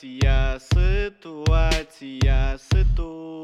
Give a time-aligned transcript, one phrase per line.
[0.00, 3.40] Ситуація, ситуація, ситуація,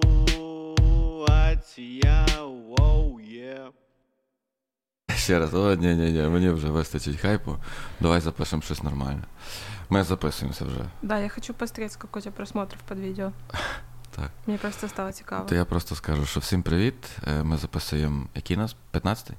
[2.45, 3.71] воу, є.
[5.17, 7.57] Ще раз, о, ні, ні, ні, мені вже вистачить хайпу.
[8.01, 9.23] Давай запишемо щось нормальне.
[9.91, 10.81] Ми записуємося вже.
[11.03, 13.33] Да, я хочу посмотреть, тебя просмотров под видео.
[14.17, 14.31] Так.
[14.47, 15.49] Мне просто стало цікаво.
[15.49, 16.95] То я просто скажу, що всім привіт.
[17.27, 18.77] Е, Ми записуємо який нас?
[18.93, 19.35] 15-й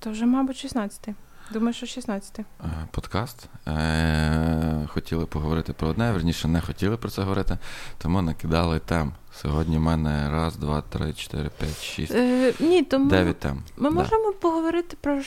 [0.00, 1.14] Що вже, мабуть, 16-й.
[1.50, 2.44] Думаю, що 16-й.
[2.64, 3.48] е, подкаст.
[3.68, 7.58] Е, Хотіли поговорити про одне, верніше не хотіли про це говорити,
[7.98, 9.12] тому накидали тем.
[9.42, 13.62] Сьогодні в мене раз, два, три, чотири, п'ять, шість, Е, ні, то ми, дев'ять тем.
[13.76, 13.94] ми Да.
[13.96, 15.20] можемо поговорити про.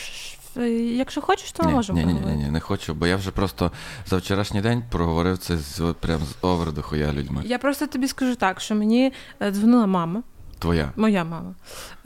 [0.95, 3.31] Якщо хочеш, то ми Ні, можемо ні, ні, ні, ні, не хочу, бо я вже
[3.31, 3.71] просто
[4.05, 7.41] за вчорашній день проговорив це з прям з овер до хуя людьми.
[7.45, 9.13] Я просто тобі скажу так, що мені
[9.51, 10.23] дзвонила мама,
[10.58, 10.92] Твоя.
[10.96, 11.54] моя мама,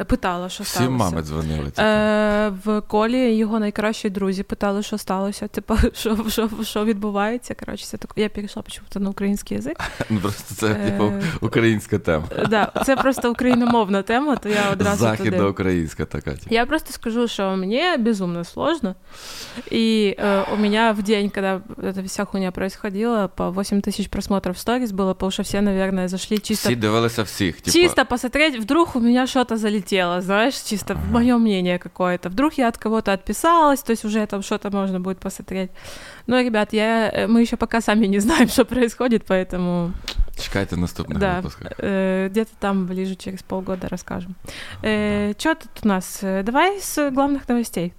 [0.01, 0.91] е, питала, що Всі сталося.
[0.91, 1.65] мами дзвонили.
[1.71, 1.83] типу.
[1.83, 5.49] Е, в колі його найкращі друзі питали, що сталося.
[5.49, 7.55] Типу, що, що, що відбувається.
[7.55, 8.13] Коротше, це так.
[8.17, 9.81] Я перейшла почему-то на український язик.
[10.11, 12.25] Ну просто це е, типу українська тема.
[12.39, 15.17] Е, Да, це просто україномовна тема, то я одразу туди.
[15.17, 16.31] Західноукраїнська така.
[16.33, 16.47] типу.
[16.55, 18.95] Я просто скажу, что мне безумно сложно.
[19.73, 24.55] И э, у меня в день, когда эта вся хуйня происходила, по 8 тысяч просмотров
[24.57, 27.61] в сторис было, потому что все, наверное, зашли чисто Всі дивилися всіх.
[27.61, 28.05] Типу, Чисто
[28.40, 32.30] посмотреть, вдруг у меня что-то залетело, знаешь, чисто мое мнение какое-то.
[32.30, 35.72] Вдруг я от кого-то отписалась, то есть уже там что-то можно будет посмотреть.
[36.28, 39.92] Но, ребят, я, э, мы еще пока сами не знаем, что происходит, поэтому
[40.38, 41.74] Чекайте наступних да, випусках.
[41.80, 44.36] э, где-то там ближе через полгода расскажем.
[44.84, 46.20] Э, что тут у нас?
[46.22, 47.94] Э, Давай с главных новостей.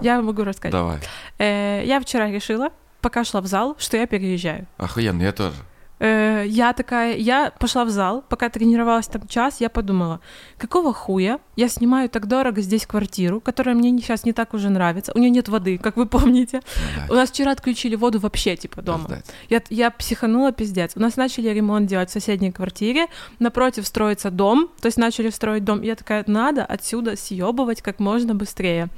[0.00, 0.72] Я могу рассказать.
[0.72, 0.98] Давай.
[1.38, 2.68] Э, я вчера решила,
[3.00, 4.66] пока шла в зал, что я переезжаю.
[4.78, 5.52] Охуєнно, я теж.
[5.98, 10.20] Э, я такая, я пошла в зал, пока тренировалась там час, я подумала,
[10.58, 15.12] какого хуя я снимаю так дорого здесь квартиру, которая мне сейчас не так уже нравится.
[15.14, 16.60] У нее нет воды, как вы помните.
[17.08, 19.22] У нас вчера отключили воду вообще, типа, дома.
[19.48, 20.92] Я, я психанула, пиздец.
[20.96, 23.06] У нас начали ремонт делать в соседней квартире,
[23.38, 25.82] напротив строится дом, то есть начали строить дом.
[25.82, 28.88] Я такая, надо отсюда съебывать как можно быстрее.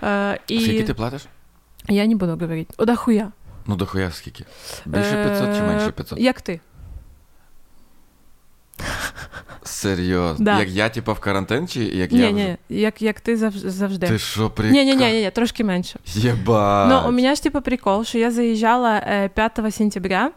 [0.00, 1.28] Э, и Скільки ти платиш?
[1.88, 2.68] я не буду говорить.
[2.76, 3.32] О, да хуя.
[3.67, 4.45] Ну дохуя скільки?
[4.85, 6.19] Більше 500 чи Е, менше 500?
[6.19, 6.59] Як ти?
[9.63, 10.45] Серйозно.
[10.45, 10.59] Да.
[10.59, 14.07] Як я, типу, в карантин, чи як Ні, я ні, як, як ти завж- завжди.
[14.07, 14.73] Ти що, прикол?
[14.73, 15.99] Ні, ні, ні, ні, трошки менше.
[16.05, 16.89] Єбать.
[16.89, 20.31] Но у меня ж типа прикол, что я заезжала э, 5 сентября,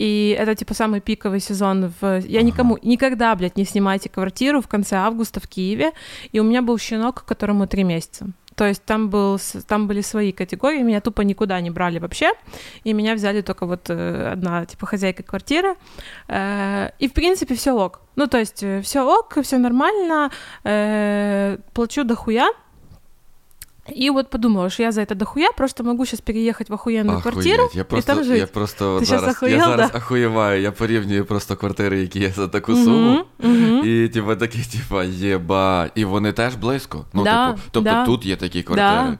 [0.00, 2.22] и это типа самый пиковый сезон в...
[2.26, 5.92] Я никому, никогда, блядь, не снимайте квартиру в конце августа в Киеве,
[6.34, 8.26] и у меня был щенок, которому три месяца.
[8.57, 12.31] То есть там, был, там были свои категории, меня тупо никуда не брали вообще,
[12.83, 15.75] и меня взяли только вот э, одна, типа, хозяйка квартиры.
[16.27, 18.01] Э, и, в принципе, все ок.
[18.15, 20.31] Ну, то есть все ок, все нормально,
[20.63, 22.49] э, плачу дохуя,
[23.95, 27.33] и вот подумала, что я за это дохуя просто могу сейчас переехать в охуенную Охуеть.
[27.33, 28.39] квартиру Я и просто, там жить.
[28.39, 29.97] я просто Ты зараз, охуєл, я зараз да?
[29.97, 33.25] охуєваю, я порівнюю просто квартири, які є за таку суму.
[33.43, 33.85] Угу.
[33.85, 35.89] І типу такі, типа, єба.
[35.95, 37.05] І вони теж близько.
[37.13, 38.05] Ну, Да, типу, тобто да.
[38.05, 39.17] тут є такі квартири.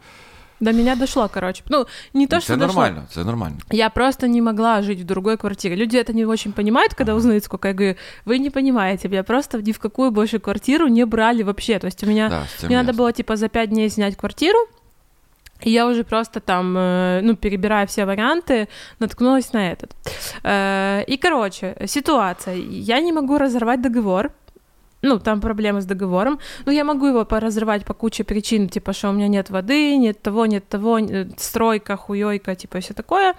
[0.60, 1.64] До меня дошло, короче.
[1.70, 2.68] Ну, не то, что дошло.
[2.68, 3.58] нормально, це нормально.
[3.72, 5.76] Я просто не могла жить в другой квартире.
[5.76, 7.96] Люди это не очень понимают, когда узнают, сколько я говорю.
[8.26, 11.80] Вы не понимаете, меня просто ни в какую больше квартиру не брали вообще.
[11.80, 14.58] То есть у меня Да, Мне надо было, типа, за пять дней снять квартиру,
[15.66, 18.68] и я уже просто там, э, ну, перебирая все варианты,
[19.00, 19.96] наткнулась на этот.
[20.44, 22.56] Э, И, короче, ситуация.
[22.56, 24.32] Я не могу разорвать договор,
[25.02, 29.10] ну, там проблемы с договором, но я могу его поразрывать по куче причин, типа, что
[29.10, 33.36] у меня нет воды, нет того, нет того, э, стройка, хуёйка, типа, все такое.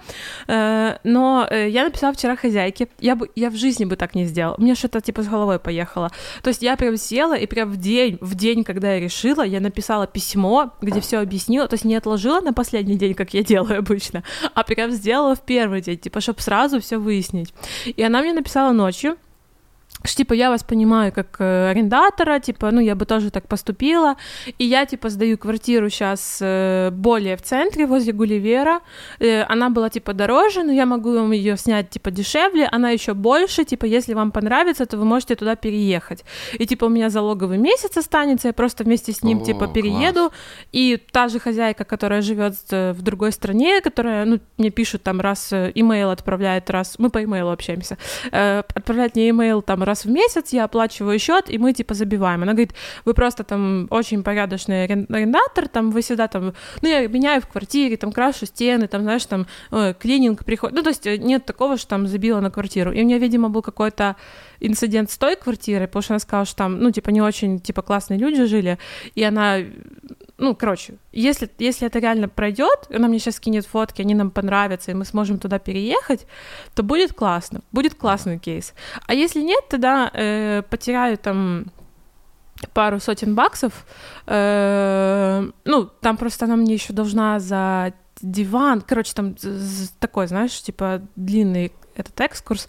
[0.47, 4.25] Э, Но э, я написала вчера хозяйке, я, бы, я в жизни бы так не
[4.25, 6.11] сделала, мне что-то, типа, с головой поехало.
[6.41, 9.59] То есть я прям села и прям в день, в день, когда я решила, я
[9.59, 13.79] написала письмо, где все объяснила, то есть не отложила на последний день, как я делаю
[13.79, 17.53] обычно, а прям сделала в первый день, типа, чтобы сразу все выяснить.
[17.85, 19.17] И она мне написала ночью,
[20.03, 24.15] что, типа, я вас понимаю как э, арендатора, типа, ну, я бы тоже так поступила,
[24.57, 26.39] и я, типа, сдаю квартиру сейчас
[26.93, 28.79] более в центре, возле Гулливера,
[29.19, 33.13] Э, она была, типа, дороже, но я могу вам ее снять, типа, дешевле, она еще
[33.13, 36.23] больше, типа, если вам понравится, то вы можете туда переехать.
[36.53, 39.71] И, типа, у меня залоговый месяц останется, я просто вместе с ним, О, типа, класс.
[39.73, 40.31] перееду,
[40.71, 45.21] и та же хозяйка, которая живет э, в другой стране, которая, ну, мне пишут там
[45.21, 47.97] раз, э, имейл отправляет раз, мы по имейлу общаемся,
[48.31, 52.43] э, отправляет мне имейл там раз в месяц, я оплачиваю счет, и мы типа забиваем.
[52.43, 52.73] Она говорит,
[53.05, 57.47] вы просто там очень порядочный арен- арендатор, там вы всегда там, ну я меняю в
[57.47, 61.45] квартире, там крашу стены, там знаешь, там э, клининг приходит, ну то есть э, нет
[61.45, 62.91] такого, что там забила на квартиру.
[62.91, 64.15] И у меня, видимо, был какой-то
[64.59, 67.81] инцидент с той квартирой, потому что она сказала, что там, ну типа не очень типа
[67.81, 68.77] классные люди жили,
[69.15, 69.59] и она
[70.39, 74.91] ну, короче, если, если это реально пройдет, она мне сейчас скинет фотки, они нам понравятся,
[74.91, 76.25] и мы сможем туда переехать,
[76.73, 78.73] то будет классно, будет классный кейс.
[79.05, 81.65] А если нет, тогда э, потеряю там
[82.73, 83.85] пару сотен баксов,
[84.27, 89.35] э, ну, там просто она мне еще должна за диван, короче, там
[89.99, 92.67] такой, знаешь, типа длинный этот экскурс.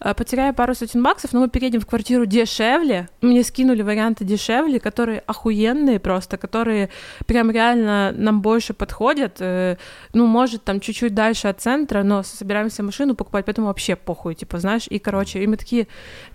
[0.00, 3.08] Э, потеряю пару сотен баксов, но мы переедем в квартиру дешевле.
[3.20, 6.90] Мне скинули варианты дешевле, которые охуенные просто, которые
[7.26, 9.36] прям реально нам больше подходят.
[9.40, 9.76] Э,
[10.12, 14.58] ну, может, там чуть-чуть дальше от центра, но собираемся машину покупать, поэтому вообще похуй, типа,
[14.58, 15.86] знаешь, и, короче, и мы такие,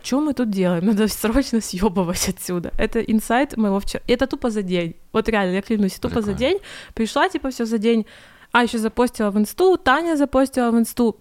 [0.02, 0.86] что мы тут делаем?
[0.86, 2.72] Надо срочно съебывать отсюда.
[2.78, 4.04] Это инсайт моего вчера.
[4.08, 4.96] Это тупо за день.
[5.14, 6.32] Вот реально, я клянусь, тупо Прикольно.
[6.32, 6.58] за день.
[6.94, 8.06] Пришла, типа, все за день.
[8.52, 11.20] А, еще запостила в инсту, Таня запостила в инсту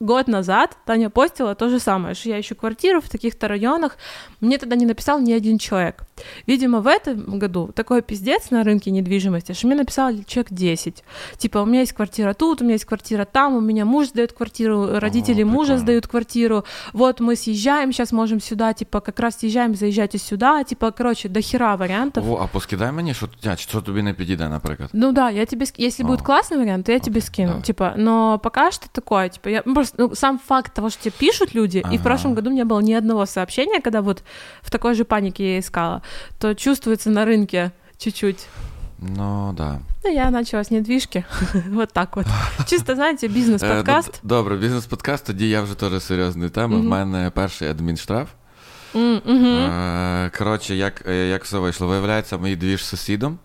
[0.00, 3.96] год назад Таня постила то же самое, что я ищу квартиру в таких-то районах.
[4.40, 6.02] Мне тогда не написал ни один человек.
[6.46, 11.04] Видимо, в этом году такой пиздец на рынке недвижимости, что мне написал человек 10.
[11.38, 14.32] Типа, у меня есть квартира тут, у меня есть квартира там, у меня муж сдает
[14.32, 16.64] квартиру, родители О, мужа сдают квартиру.
[16.92, 20.64] Вот мы съезжаем, сейчас можем сюда, типа, как раз съезжаем, заезжайте сюда.
[20.64, 22.32] Типа, короче, до хера варіантів.
[22.32, 24.90] О, а поскидай мені, що, а, що тобі не підійде, наприклад.
[24.92, 26.08] Ну да, я тебе, если О.
[26.08, 27.48] будет классный вариант, то я тебе скину.
[27.48, 27.62] Давай.
[27.62, 31.54] Типа, но пока что такое, типа, я просто ну, сам факт того, что тебе пишут
[31.54, 31.94] люди, ага.
[31.94, 34.22] и в прошлом году не было ни одного сообщения, когда вот
[34.62, 36.02] в такой же панике я искала,
[36.38, 38.46] то чувствуется на рынке чуть-чуть.
[38.98, 39.80] Ну, да.
[40.04, 41.24] Ну, я начала с недвижки.
[41.70, 42.26] вот так от.
[42.66, 44.20] Чисто, знаєте, бізнес-подкаст.
[44.22, 46.76] Добре, бізнес-подкаст, тоді я вже теж серйозної теми.
[46.76, 48.28] В мене перший адмінштраф.
[50.38, 51.86] Коротше, як як все вийшло?
[51.86, 53.38] Виявляється, мій двіж з сусідом.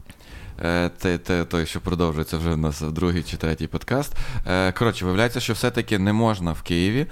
[0.64, 4.12] Е, це, це той, що продовжується вже в нас в другий чи третій подкаст.
[4.46, 7.06] Е, коротше, виявляється, що все-таки не можна в Києві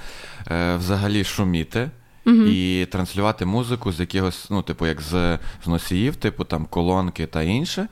[0.50, 1.91] е, взагалі шуміти.
[2.26, 2.46] Uh-huh.
[2.49, 7.43] І транслювати музику з якогось, ну, типу, як з, з носіїв, типу там колонки та
[7.43, 7.88] інше,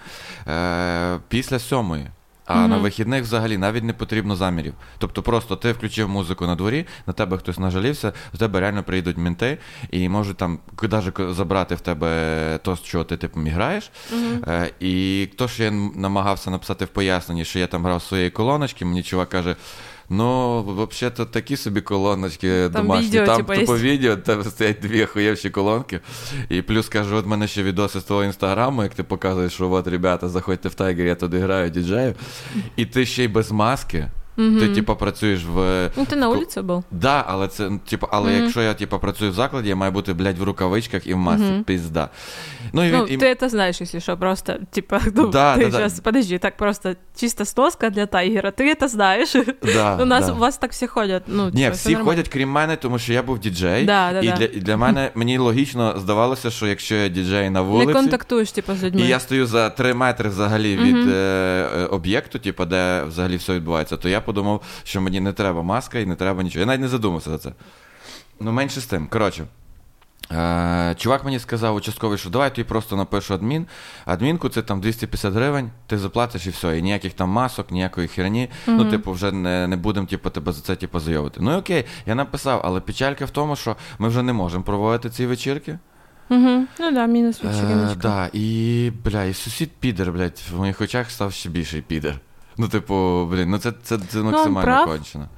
[0.49, 2.10] е, після сьомої.
[2.46, 2.68] А mm-hmm.
[2.68, 4.74] на вихідних взагалі навіть не потрібно замірів.
[4.98, 9.16] Тобто, просто ти включив музику на дворі, на тебе хтось нажалівся, в тебе реально приїдуть
[9.16, 9.58] мінти
[9.90, 13.90] і можуть там навіть забрати в тебе то, з чого ти типу граєш.
[14.14, 14.50] Mm-hmm.
[14.50, 18.84] Е, І то, що я намагався написати в поясненні, що я там грав своєї колоночки,
[18.84, 19.56] мені чувак каже.
[20.14, 23.06] Ну, взагалі-то такі собі колоночки там домашні.
[23.06, 26.00] Відео, там типу, по відео там стоять дві хуєвші колонки.
[26.49, 29.87] І плюс кажу, от мене ще відоси з твого інстаграму, як ти показуєш, що от,
[29.87, 32.14] ребята, заходьте в тайгер, я туди граю діджею.
[32.76, 34.09] І ти ще й без маски.
[34.38, 34.61] Mm-hmm.
[34.61, 35.90] Ти, типу, працюєш в.
[35.96, 36.84] Ну, ти на вулиці був.
[36.90, 38.43] Да, але це, типу, але mm-hmm.
[38.43, 41.44] якщо я типу, працюю в закладі, я маю бути, блядь, в рукавичках і в масці.
[41.44, 41.62] Mm-hmm.
[41.62, 42.08] Пізда.
[42.73, 43.17] Ну, і, ну і...
[43.17, 46.02] ти це знаєш, якщо що, просто, типу, ну, да, ти да, зараз, да.
[46.02, 49.37] подожди, так просто чисто сноска для тайгера, ти це знаєш.
[49.62, 51.23] Да, у нас у вас так всі ходять.
[51.26, 53.85] Ну, Ні, типу, всі ходять, крім мене, тому що я був діджей.
[53.85, 57.87] Да, і для, для мене мені логічно здавалося, що якщо я діджей на вулиці.
[57.87, 59.00] Не контактуєш, типу, з людьми.
[59.00, 63.96] І я стою за три метри взагалі від е, об'єкту, типу, де взагалі все відбувається,
[63.96, 66.60] то я подумав, що мені не треба маска і не треба нічого.
[66.60, 67.52] Я навіть не задумався за це.
[68.40, 69.06] Ну, менше з тим.
[69.06, 69.46] Коротше.
[70.32, 73.66] Е, Чувак мені сказав участковий, що давай тобі просто напишу адмін.
[74.04, 76.78] Адмінку це там 250 гривень, ти заплатиш і все.
[76.78, 78.48] І ніяких там масок, ніякої херні.
[78.66, 78.76] Mm-hmm.
[78.76, 81.40] Ну, типу, вже не не будемо типу, тебе за це типу, зайовити.
[81.42, 85.10] Ну і окей, я написав, але печалька в тому, що ми вже не можемо проводити
[85.10, 85.78] ці вечірки.
[86.30, 86.64] Угу.
[86.80, 87.72] Ну да, мінус вечірки.
[87.72, 92.20] Е, да, І, бля, і сусід підер, блядь, в моїх очах став ще більший підер.
[92.62, 95.29] Ну, типу, блін, ну це це, це максимально ну, кончено.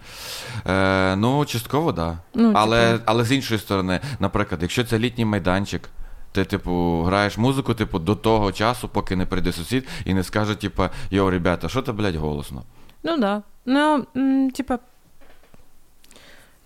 [0.67, 2.07] Е, Ну, частково, так.
[2.07, 2.19] Да.
[2.35, 3.03] Ну, але, типу.
[3.07, 5.89] але з іншої сторони, наприклад, якщо це літній майданчик,
[6.33, 10.55] ти, типу, граєш музику, типу, до того часу, поки не прийде сусід і не скаже,
[10.55, 12.63] типу, йо, ребята, що це, блядь, голосно?
[13.03, 13.43] Ну да.
[13.67, 14.07] Ну,
[14.55, 14.79] типа,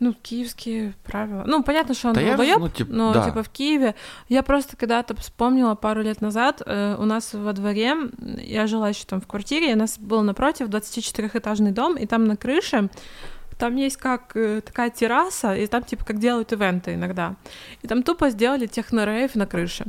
[0.00, 1.42] Ну, киевские правила.
[1.46, 3.24] Ну, понятно, что он да долбоёб, ну, тип, но да.
[3.24, 3.94] типа в Киеве.
[4.28, 7.96] Я просто когда-то вспомнила пару лет назад, э, у нас во дворе,
[8.38, 12.36] я жила еще там в квартире, у нас был напротив 24-этажный дом, и там на
[12.36, 12.88] крыше
[13.58, 17.34] там есть как э, такая терраса, и там типа как делают ивенты иногда.
[17.82, 19.86] И там тупо сделали техно-рейв на крыше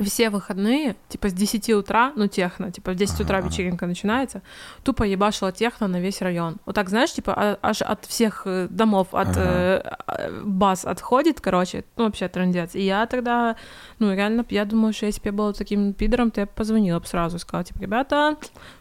[0.00, 4.40] все выходные, типа с 10 утра, ну техно, типа в 10 утра вечеринка начинается,
[4.84, 6.56] тупо ебашила техно на весь район.
[6.64, 9.40] Вот так, знаешь, типа а, аж от всех э, домов, от ага.
[9.40, 12.74] э, а, баз отходит, короче, ну вообще трендец.
[12.74, 13.56] И я тогда,
[13.98, 16.98] ну реально, я думаю, что если бы я была таким пидором, то я бы позвонила
[16.98, 18.36] бы сразу, сказала, типа, ребята,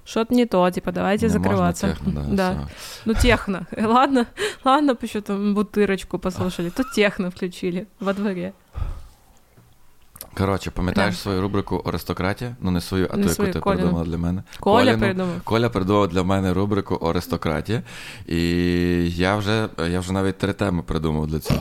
[0.06, 1.90] что-то не то, типа, давайте не закрываться.
[1.90, 2.68] Техно, да, да.
[3.04, 4.28] ну техно, ладно,
[4.64, 8.54] ладно, еще там бутырочку послушали, то техно включили во дворе.
[10.38, 11.22] Коротше, пам'ятаєш Да.
[11.22, 12.56] свою рубрику Аристократія?
[12.62, 13.80] Ну, не свою, а Не ту, яку ти Коліну.
[13.82, 14.44] придумала для мене.
[14.60, 15.00] Коля Коліну.
[15.00, 15.42] придумав.
[15.44, 17.82] Коля придумав для мене рубрику Аристократія.
[18.28, 18.40] І
[19.16, 21.60] я вже, я вже навіть три теми придумав для цього.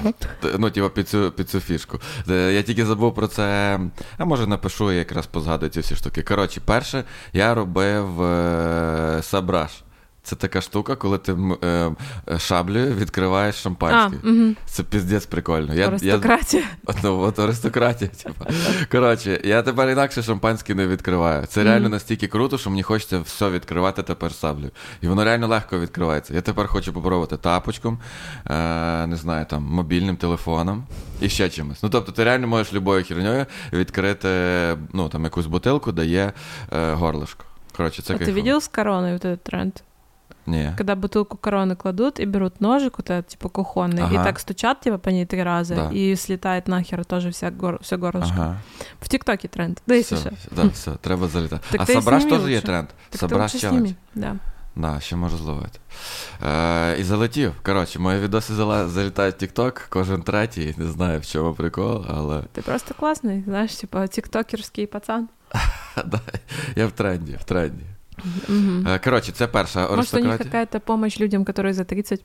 [0.59, 2.01] Ну, типу, під цю, під цю фішку.
[2.31, 3.79] Е, Я тільки забув про це.
[4.19, 6.23] А може напишу і якраз позгадую ці всі штуки.
[6.23, 9.71] Коротше, перше, я робив е, сабраж.
[10.24, 11.92] Це така штука, коли ти м, е,
[12.30, 14.30] е, шаблею відкриваєш А, шампанське.
[14.30, 14.54] угу.
[14.66, 15.74] Це піздець прикольно.
[15.74, 16.64] Я, я, Аристократія.
[17.04, 18.46] Ну, от аристократія, типа.
[18.92, 21.46] Коротше, я тепер інакше шампанське не відкриваю.
[21.46, 21.92] Це реально Мгм.
[21.92, 24.72] настільки круто, що мені хочеться все відкривати тепер саблею.
[25.02, 26.34] І воно реально легко відкривається.
[26.34, 28.00] Я тепер хочу попробувати тапочком,
[28.50, 30.84] е, не знаю, там, мобільним телефоном
[31.22, 31.84] і ще чимось.
[31.84, 34.30] Ну, тобто, ти реально можеш любою херньою відкрити
[34.94, 36.34] ну, там, якусь бутилку, де є
[36.74, 37.44] е, горлышко.
[37.78, 38.36] Коротше, це А ты кайфово.
[38.42, 39.74] видел с короной вот этот тренд?
[40.50, 40.74] Ні.
[40.78, 44.14] Когда бутылку короны кладут и берут ножик вот этот, типа, кухонный, Ага.
[44.14, 45.90] и так стучат, типа, по ней три раза, Да.
[45.94, 47.80] и слетает нахер тоже вся гор...
[47.82, 48.34] все горлышко.
[48.42, 48.58] Ага.
[49.02, 49.80] В ТикТоке тренд.
[49.88, 50.56] Да, если Все, что.
[50.56, 51.64] да, все, треба залітати.
[51.72, 52.66] Так а ти сабраж зніми теж є лучше.
[52.68, 52.88] тренд.
[52.88, 53.80] Так ты Сабраж лучше челендж.
[53.80, 53.96] сними.
[54.16, 54.36] Да.
[54.76, 55.80] Да, ще можу зловити.
[56.46, 57.54] Е, і залетів.
[57.64, 60.74] Коротше, мої відоси зала- залітають в TikTok, кожен третій.
[60.78, 65.30] Не знаю, в чому прикол, але Ты просто классный, знаешь, типа, тиктокерский пацан.
[66.06, 66.20] да,
[66.76, 67.84] я в тренді, в тренді.
[68.48, 68.88] Мгм.
[68.88, 70.38] Е, коротше, це перша Может, у них аристократія.
[70.52, 72.22] какая-то помощь людям, которые за 30.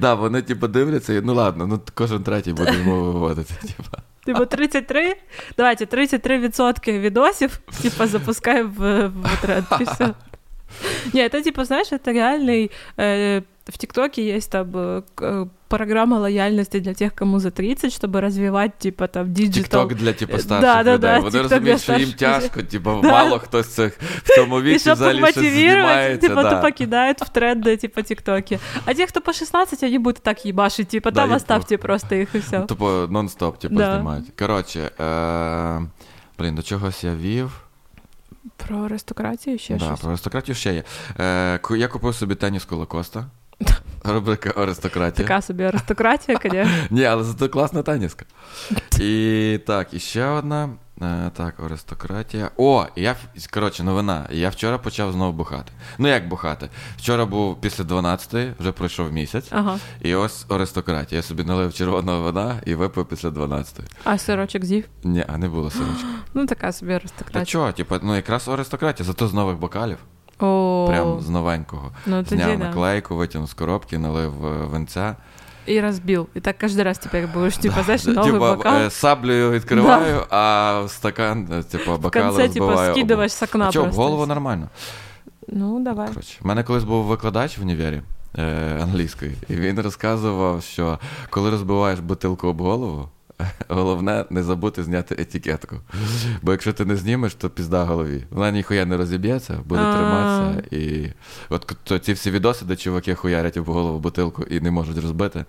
[0.00, 3.54] Да, вони типу дивляться, і ну ладно, ну кожен третій буде йому виводити.
[3.66, 3.84] Типу.
[4.24, 5.16] Типа 33?
[5.56, 10.14] Давайте 33% видосов, типа, запускаем в, в тренд, и все.
[11.14, 12.70] Не, это типа, знаешь, это реальный...
[12.98, 17.92] э, в ТикТоке есть там э, к- э, программа лояльности для тех, кому за 30,
[18.04, 19.88] чтобы развивать, типа, там, диджитал.
[19.88, 21.10] Тікток для типу Е, старших да, да, людей.
[21.10, 22.48] да, Вони TikTok розуміють, для що їм старших людей.
[22.48, 23.10] тяжко, типу, Да.
[23.10, 26.28] мало хто з цих в цьому И віці чтобы взагалі щось мотивировать, знімається.
[26.28, 26.54] типа, да.
[26.54, 28.58] тупо кидают в тренды, типа, ТикТоки.
[28.84, 32.14] А те, кто по 16, они будут так ебашить, типа, Да, там и оставьте просто
[32.14, 32.60] их и все.
[32.60, 33.94] Тупо нон-стоп, типу, Да.
[33.94, 34.24] знімають.
[34.38, 35.82] Коротше, е...
[36.38, 37.60] блін, до чогось я вів.
[38.56, 40.00] Про аристократію ще Да, щось.
[40.00, 40.82] про аристократію ще є.
[41.20, 43.26] Е, ку- я купив собі теніс Лакоста.
[44.03, 45.27] Рубрика аристократія.
[45.27, 46.73] Така собі аристократія, конечно.
[46.89, 48.25] Ні, але зато класна теніска.
[48.99, 50.69] І так, і ще одна.
[51.01, 52.51] Е, так, аристократія.
[52.57, 53.15] О, я
[53.53, 54.27] коротше, новина.
[54.31, 55.71] Я вчора почав знову бухати.
[55.97, 56.69] Ну як бухати?
[56.97, 59.47] Вчора був після 12-ї, вже пройшов місяць.
[59.51, 59.79] Ага.
[60.01, 61.19] І ось аристократія.
[61.19, 63.81] Я собі налив червоного вина і випив після 12-ї.
[64.03, 64.85] А сирочок з'їв?
[65.03, 66.07] Ні, а не було сирочка.
[66.33, 67.45] Ну, така собі аристократія.
[67.45, 67.71] чого?
[67.71, 69.97] Типу, ну якраз аристократія, зато з нових бокалів.
[70.39, 71.91] О, Прям з новенького.
[72.05, 72.65] ну тоді Зняв да.
[72.65, 75.15] наклейку, витягнув з коробки, налив е, винця.
[75.65, 76.27] І розбив.
[76.35, 78.75] І так кожен раз тепер будеш, типа, знаєш, новий Типа, бокал.
[78.81, 82.93] е, саблею відкриваю, а стакан, е, типа, В бокал типа, розбиваю.
[82.95, 84.01] скидываешь с окна А чого, в просто.
[84.03, 84.67] голову нормально.
[85.47, 86.07] Ну, давай.
[86.07, 88.01] Коротше, у мене колись був викладач в універі
[88.37, 93.09] е, англійської, і він розказував, що коли розбиваєш бутилку об голову,
[93.68, 95.76] головне не забути зняти етикетку.
[96.42, 98.24] Бо якщо ти не знімеш, то пізда голові.
[98.30, 99.96] Вона ніхуя не розіб'ється, буде А.
[99.96, 100.76] триматися.
[100.76, 101.12] І
[101.48, 104.98] от к- то ці всі відоси, де чуваки хуярять об голову бутилку і не можуть
[104.98, 105.44] розбити.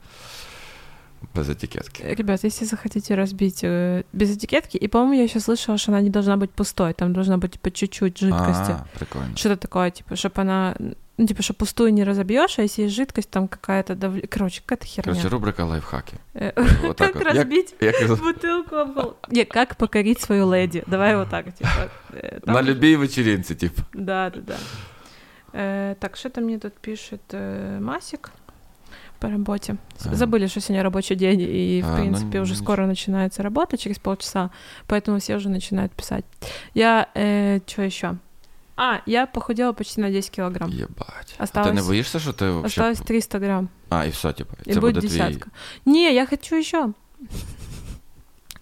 [1.35, 2.15] Без етикетки.
[2.17, 6.09] Ребят, если захотите разбить э, без этикетки, и, по-моему, я еще слышала, что она не
[6.09, 8.71] должна быть пустой, там должна быть, типа, чуть-чуть жидкости.
[8.71, 9.35] А, прикольно.
[9.35, 10.75] Что-то такое, типа, чтобы она,
[11.20, 14.26] ну, типа, что пустую не разобьешь, а если есть жидкость, там какая-то давление.
[14.26, 15.12] Короче, какая-то херня.
[15.12, 16.14] Коротше, рубрика лайфхаки.
[16.32, 16.52] Э,
[16.96, 17.74] Как разбить
[18.22, 20.82] бутылку об Не, как покорить свою леди.
[20.86, 21.90] Давай вот так, типа.
[22.12, 23.82] э, там на любій вечеринці, типу.
[23.94, 24.56] Да, да, да.
[25.52, 28.30] Э, так, что-то мне тут пишет э, Масик
[29.18, 29.76] по работе.
[29.98, 32.64] Забыли, что сегодня рабочий день, и, в А, ну, принципе, уже ничего.
[32.64, 34.50] скоро начинается работа, через полчаса,
[34.86, 36.24] поэтому все уже начинают писать.
[36.74, 37.06] Я,
[37.66, 38.16] что еще?
[38.82, 40.70] А, я похудела почти на 10 килограмм.
[40.70, 41.34] Єбать.
[41.38, 42.66] А Осталось- ти не боїшся, що ти вообще...
[42.66, 43.68] Осталось 300 грамм.
[43.88, 44.56] А, і все, типу.
[44.66, 45.18] И Це будет буде твій.
[45.18, 45.50] десятка.
[45.86, 46.88] Не, я хочу еще.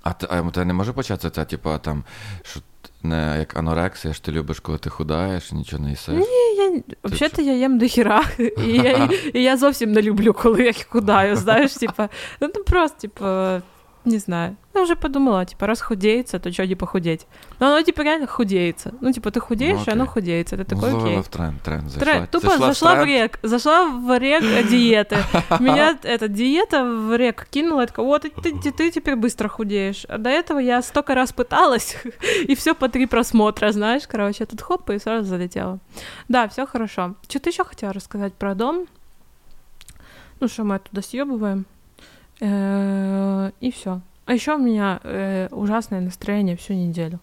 [0.03, 2.05] А, ти, а у тебе не може початися це, типу, там,
[2.43, 2.61] що
[3.03, 6.15] не як анорексія, що ти любиш, коли ти худаєш, нічого не їсиш.
[6.57, 10.73] Я, вообще-то я ем до хера, и я, и я зовсім не люблю, коли я
[10.89, 12.09] худаю, знаешь, типа,
[12.41, 13.63] ну, ну просто, типа,
[14.09, 14.57] не знаю.
[14.75, 17.27] Я уже подумала, типа, раз худеется, то что не похудеть?
[17.59, 18.95] Но оно, типа, реально худеется.
[19.01, 20.13] Ну, типа, ты худеешь, Ну, и оно окей.
[20.13, 20.57] худеется.
[20.57, 21.23] Это Ну, такой зловила окей.
[21.23, 22.01] в тренд, тренд зайшла.
[22.13, 23.09] Тре- Тупо Зайшла зашла в тренд.
[23.09, 25.17] рек, зашла в рек диеты.
[25.61, 30.05] Меня эта диета в рек кинула, я такая, вот ты, ты, ты теперь быстро худеешь.
[30.09, 31.97] А до этого я столько раз пыталась,
[32.47, 35.81] и все по три просмотра, знаешь, короче, тут хоп, и сразу залетела.
[36.29, 37.15] Да, все хорошо.
[37.29, 38.87] Что-то еще хотела рассказать про дом.
[40.41, 41.67] Ну что, мы оттуда съебываем.
[42.41, 44.01] Э, И все.
[44.27, 47.19] А еще у меня э, ужасное настроение всю неделю.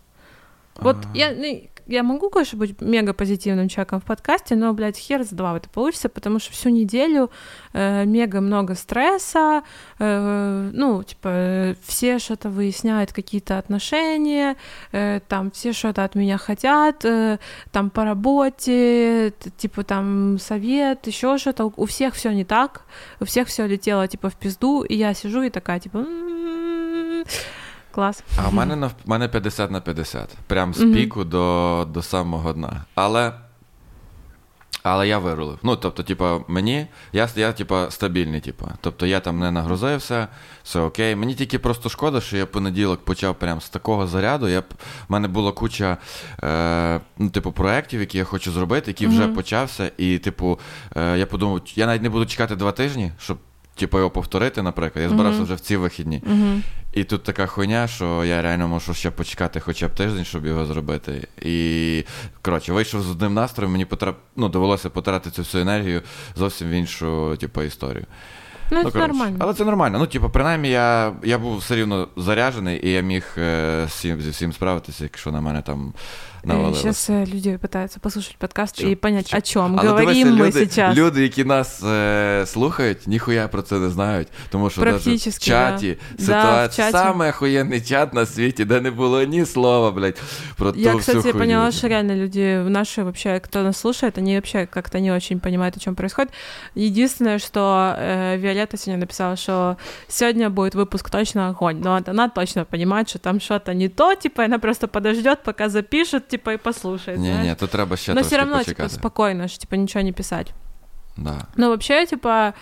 [0.75, 1.17] Вот А.
[1.17, 5.29] я, ну, я могу, конечно, быть мега позитивным человеком в подкасте, но, блядь, хер с
[5.29, 7.29] два это получится, потому что всю неделю
[7.73, 9.63] э, мега много стресса,
[9.99, 14.55] э, ну, типа, все что-то выясняют, какие-то отношения,
[14.91, 17.39] э, там, все что-то от меня хотят, э,
[17.71, 22.85] там, по работе, типа, там, совет, еще что-то, у всех все не так,
[23.19, 27.25] у всех все летело, типа, в пизду, и я сижу и такая, типа, «М-м-м,
[27.95, 28.23] клас.
[28.37, 28.91] А в мене нав...
[29.05, 30.29] в мене 50 на 50.
[30.47, 32.85] Прям з піку до, до самого дна.
[32.95, 33.33] Але.
[34.87, 35.57] Але я вирулив.
[35.63, 38.65] Ну, тобто, типа, мені, я, я типа, стабільний, типа.
[38.81, 40.27] Тобто я там не нагрузився,
[40.63, 41.15] все окей.
[41.15, 44.47] Мені тільки просто шкода, що я понеділок почав прям з такого заряду.
[44.47, 44.63] Я, в
[45.09, 45.97] мене була куча
[46.43, 49.35] е, ну, типу, проєктів, які я хочу зробити, які вже Мгм.
[49.35, 49.91] почався.
[49.97, 50.59] І, типу,
[50.95, 53.37] е, я подумав, я навіть не буду чекати два тижні, щоб
[53.75, 55.03] типу, його повторити, наприклад.
[55.03, 56.21] Я збирався вже в ці вихідні.
[56.93, 60.65] І тут така хуйня, що я реально можу ще почекати хоча б тиждень, щоб його
[60.65, 61.27] зробити.
[61.41, 62.03] І
[62.41, 64.17] коротше, вийшов з одним настроєм, мені потрап...
[64.35, 66.01] ну, довелося потратити цю всю енергію
[66.35, 68.05] зовсім в іншу, типу, історію.
[68.71, 69.37] Ну, ну, це нормально.
[69.39, 69.99] Але це нормально.
[69.99, 74.29] Ну, типу, принаймні, я, я був все рівно заряджений, і я міг е, всім, зі
[74.29, 75.93] всім справитися, якщо на мене там
[76.44, 76.78] навалилось.
[76.80, 78.88] Сейчас люди пытаются послушать подкаст Чё?
[78.88, 79.36] и понять, Чё?
[79.36, 80.96] о чем Але говорим дивися, мы люди, сейчас.
[80.96, 84.28] люди, які нас е, слухають, ніхуя про це не знають.
[84.50, 86.24] Тому що навіть в Практически, чаті да.
[86.24, 86.92] ситуація, Да, в чаті.
[86.92, 90.20] саме охуєнний чат на світі, де не було ні слова, блядь,
[90.56, 91.38] про Я, ту кстати, всю хуйню.
[91.46, 95.76] поняла, что реально люди наши вообще, кто нас слушает, они вообще как-то не очень понимают,
[95.76, 96.32] о чем происходит.
[96.74, 99.76] Единственное, что э, Виолетта сегодня написала, что
[100.08, 104.14] сегодня будет выпуск точно огонь, но вот она точно понимает, что там что-то не то,
[104.14, 107.19] типа, она просто подождет, пока запишет, типа, и послушает.
[107.19, 110.53] Ні, тут треба ще Но все равно, типа, спокойно, что, типа, ничего не писать.
[111.17, 111.47] Да.
[111.55, 112.53] Ну, вообще, типа,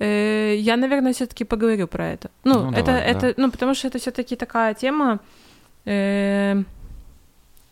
[0.00, 2.28] э, я, наверное, все-таки поговорю про это.
[2.44, 3.34] Ну, Ну, это, давай, это, да.
[3.36, 5.18] ну, потому что это все-таки такая тема,
[5.86, 6.62] э,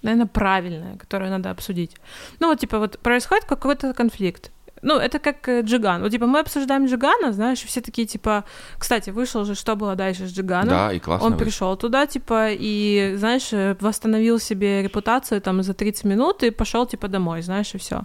[0.03, 1.97] наверное, правильная, которую надо обсудить.
[2.41, 4.51] Ну, вот, типа, вот происходит какой-то конфликт.
[4.83, 6.03] Ну, это как э, Джиган.
[6.03, 8.45] Вот, типа, мы обсуждаем Джигана, знаешь, и все такие, типа...
[8.79, 10.69] Кстати, вышел же, что было дальше с Джиганом.
[10.69, 11.45] Да, і класно Он вийшло.
[11.45, 16.87] пришел туда, типа, и, знаешь, э, восстановил себе репутацию там за 30 минут и пошел,
[16.87, 18.03] типа, домой, знаешь, и все.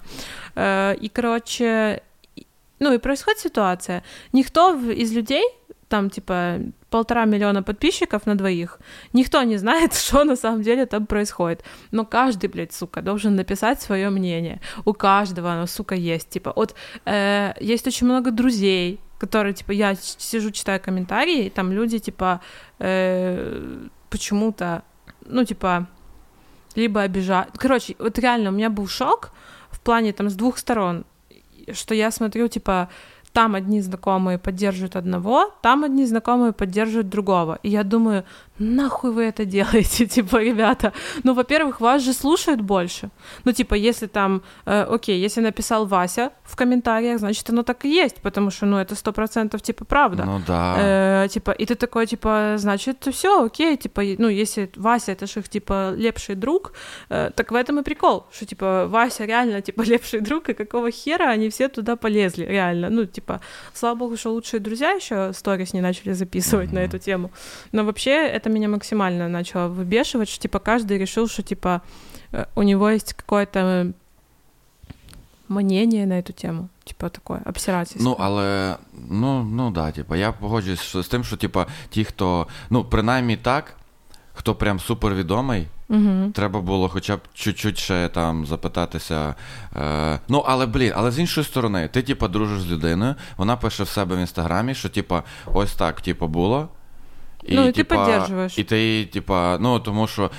[1.03, 2.01] И, короче,
[2.35, 2.45] и-
[2.79, 4.01] ну и происходит ситуация.
[4.33, 5.43] Никто из людей,
[5.91, 8.79] там, типа, полтора миллиона подписчиков на двоих,
[9.13, 11.63] никто не знает, что на самом деле там происходит.
[11.91, 14.61] Но каждый, блядь, сука, должен написать свое мнение.
[14.85, 16.29] У каждого оно, сука, есть.
[16.29, 21.73] Типа, вот э, есть очень много друзей, которые, типа, я сижу, читаю комментарии, и там
[21.73, 22.39] люди, типа,
[22.79, 24.83] э, почему-то,
[25.25, 25.87] ну, типа,
[26.75, 27.57] либо обижают.
[27.57, 29.31] Короче, вот реально у меня был шок
[29.71, 31.03] в плане там с двух сторон,
[31.73, 32.87] что я смотрю, типа,
[33.33, 37.59] там одни знакомые поддерживают одного, там одни знакомые поддерживают другого.
[37.63, 38.23] И я думаю,
[38.61, 40.93] нахуй вы это делаете, типа, ребята?
[41.23, 43.09] Ну, во-первых, вас же слушают больше.
[43.45, 47.89] Ну, типа, если там, э, окей, если написал Вася в комментариях, значит, оно так и
[47.89, 50.25] есть, потому что, ну, это сто процентов, типа, правда.
[50.25, 50.75] Ну да.
[50.77, 55.39] Э, типа, и ты такой, типа, значит, все, окей, типа, ну, если Вася, это же
[55.39, 56.73] их, типа, лепший друг,
[57.09, 60.91] э, так в этом и прикол, что, типа, Вася реально, типа, лепший друг, и какого
[60.91, 63.41] хера они все туда полезли, реально, ну, типа,
[63.73, 67.31] слава богу, что лучшие друзья еще сторис не начали записывать на эту тему,
[67.71, 71.80] но вообще это меня максимально начало выбешивать, что, типа, каждый решил, что, типа,
[72.32, 73.92] э, у него есть какое-то
[75.48, 78.02] мнение на эту тему, типа, такое, обсирательство.
[78.10, 78.76] Ну, але
[79.10, 83.36] ну, ну да, типа, я погоджуюсь що- з тим, що типа, ті, хто, ну, принаймні
[83.36, 83.76] так,
[84.34, 86.30] хто прям супервідомий, Угу.
[86.34, 89.34] треба було хоча б чуть-чуть ще там запитатися.
[89.76, 93.82] Е, ну, але блін, але з іншої сторони, ти, типа, дружиш з людиною, вона пише
[93.82, 96.68] в себе в інстаграмі, що, типа, ось так, типа, було.
[97.48, 98.58] Ну, і ти підтримуєш.
[98.58, 100.30] І ти, типа, ну, тому що.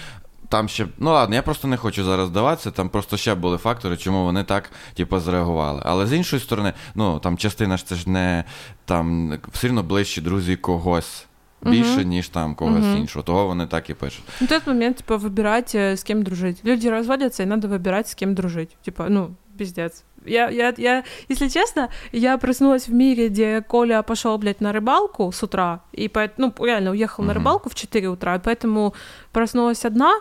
[0.49, 3.97] Там ще, ну ладно, я просто не хочу зараз здаватися, там просто ще були фактори,
[3.97, 5.81] чому вони так, типу, зреагували.
[5.86, 8.43] Але з іншої сторони, ну там частина ж це ж не
[8.86, 11.25] там все рівно ближчі друзі когось
[11.62, 12.10] більше, Мгм.
[12.10, 12.97] ніж там когось Мгм.
[12.97, 13.23] іншого.
[13.23, 14.23] Того вони так і пишуть.
[14.41, 16.62] Ну, тот момент, типа, выбирать, э, с кем дружить.
[16.65, 18.77] Люди разводятся, и надо выбирать, с кем дружить.
[18.81, 20.03] Типа, ну, пиздец.
[20.24, 25.32] Я, я, я, если честно, я проснулась в мире, где Коля пошел, блядь, на рыбалку
[25.32, 27.38] с утра, и поэт- ну, реально уехал на Мгм.
[27.38, 28.94] рыбалку в 4 утра, и поэтому
[29.32, 30.12] проснулась одна,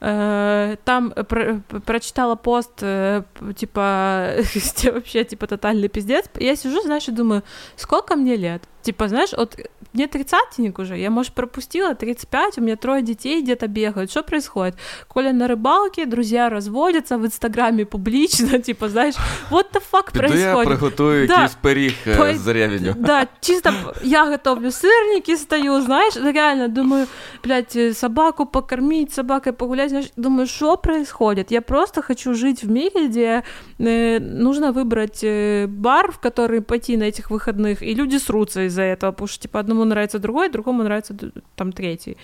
[0.00, 3.22] э, там про- прочитала пост, э,
[3.56, 6.24] типа, где вообще, типа, тотальный пиздец.
[6.38, 7.42] Я сижу, знаешь, и думаю,
[7.76, 8.62] сколько мне лет?
[8.82, 9.56] Типа, знаешь, вот
[9.92, 14.74] мне тридцатник уже, я, может, пропустила 35, у меня трое детей где-то бегают, что происходит?
[15.08, 19.16] Коля на рыбалке, друзья разводятся, в Инстаграме публично, типа, знаешь,
[19.50, 20.68] what the fuck Піду я происходит?
[20.68, 21.34] приготую Да.
[21.34, 22.94] якийсь пиріг Пой- з ревеню.
[22.98, 27.06] Да, чисто я готовлю сырники, стою, знаешь, реально думаю,
[27.44, 31.50] блядь, собаку покормить, собакой погулять, знаешь, думаю, что происходит?
[31.50, 33.42] Я просто хочу жить в мире, где
[33.78, 38.82] э, нужно выбрать э, бар, в который пойти на этих выходных, и люди срутся из-за
[38.82, 41.14] этого, потому что, типа, одному нравится другой, другому нравится
[41.56, 42.16] там третий.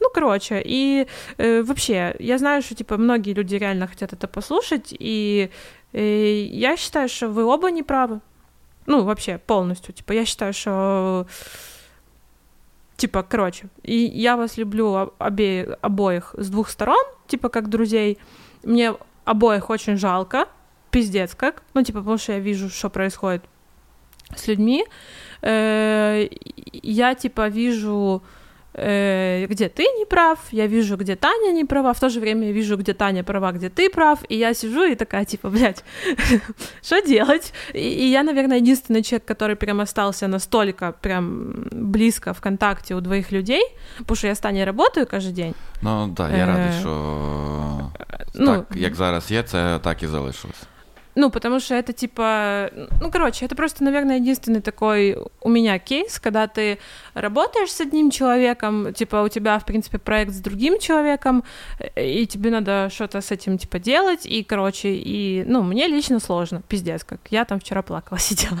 [0.00, 1.06] Ну, короче, и
[1.38, 5.50] э, вообще, я знаю, что, типа, многие люди реально хотят это послушать, и
[5.92, 8.20] э, я считаю, что вы оба не правы.
[8.86, 9.94] Ну, вообще, полностью.
[9.94, 11.26] Типа, я считаю, что...
[12.96, 15.78] Типа, короче, и я вас люблю об- обе...
[15.82, 18.18] обоих с двух сторон, типа, как друзей.
[18.62, 20.46] Мне обоих очень жалко,
[20.90, 21.62] пиздец как.
[21.74, 23.42] Ну, типа, потому что я вижу, что происходит
[24.36, 24.84] с людьми.
[25.42, 26.28] Э,
[26.82, 28.22] Я, типа, вижу,
[28.74, 32.46] э, где ты не прав, я вижу, где Таня не права, в то же время
[32.46, 35.84] я вижу, где Таня права, где ты прав, и я сижу и такая, типа, блядь,
[36.82, 37.52] что делать?
[37.72, 43.00] И, и я, наверное, единственный человек, который прям остался настолько прям близко в контакте у
[43.00, 43.62] двоих людей,
[43.98, 45.54] потому что я с Таней работаю каждый день.
[45.82, 47.90] Ну так, я Е, радий, що
[48.34, 50.62] ну, так, як зараз є, це так і залишилось.
[51.15, 52.69] Ну, потому что это типа,
[53.01, 56.77] ну, короче, это просто, наверное, единственный такой у меня кейс, когда ты
[57.13, 61.43] работаешь с одним человеком, типа у тебя, в принципе, проект с другим человеком,
[61.79, 66.19] э, и тебе надо что-то с этим, типа, делать, и, короче, и, ну, мне лично
[66.19, 68.59] сложно, пиздец, как я там вчера плакала, сидела.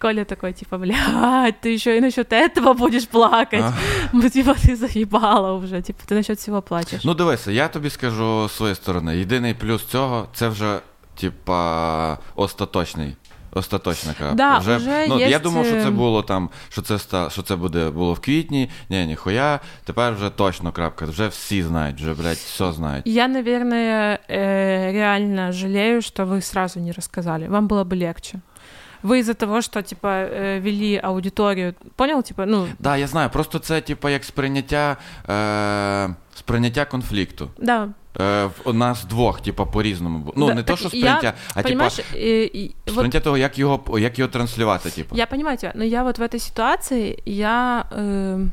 [0.00, 3.62] Коля такой, типа, блядь, ты еще и насчет этого будешь плакать.
[3.62, 3.72] А.
[4.12, 7.04] Ну, типа, ты заебала уже, типа, ты насчет всего плачешь.
[7.04, 9.16] Ну дивися, я тобі скажу з своєї сторони.
[9.16, 10.80] Єдиний плюс цього це вже,
[11.14, 13.16] типа, остаточний.
[13.56, 14.34] Остаточна крапка.
[14.34, 17.42] Да, вже ну, я єсть, думав, що це е, було там, що це ста, що
[17.42, 18.70] це буде було в квітні.
[18.90, 19.60] Ні, ніхуя.
[19.84, 21.04] Тепер вже точно крапка.
[21.04, 23.06] Вже всі знають, вже, блядь, все знають.
[23.06, 27.48] Я, наверное, э, реально жалею, что вы сразу не рассказали.
[27.48, 28.40] Вам было бы легче.
[29.02, 33.58] Вы из-за того, что, типа, э, вели аудиторию, понял, типа, ну, Да, я знаю, просто
[33.58, 34.96] це, типа, як сприйняття,
[35.28, 37.50] е, сприйняття конфлікту.
[37.58, 37.88] да,
[38.20, 40.32] Е, в- у нас двох, типа, по-різному було.
[40.36, 43.20] Ну, Да, не то, так що я, сприйняття, а типа понимаешь, э, и вот сприйняття
[43.20, 45.16] того, як його, як його транслювати, типа.
[45.16, 48.46] я понимаю тебя, но я вот в этой ситуации, я э,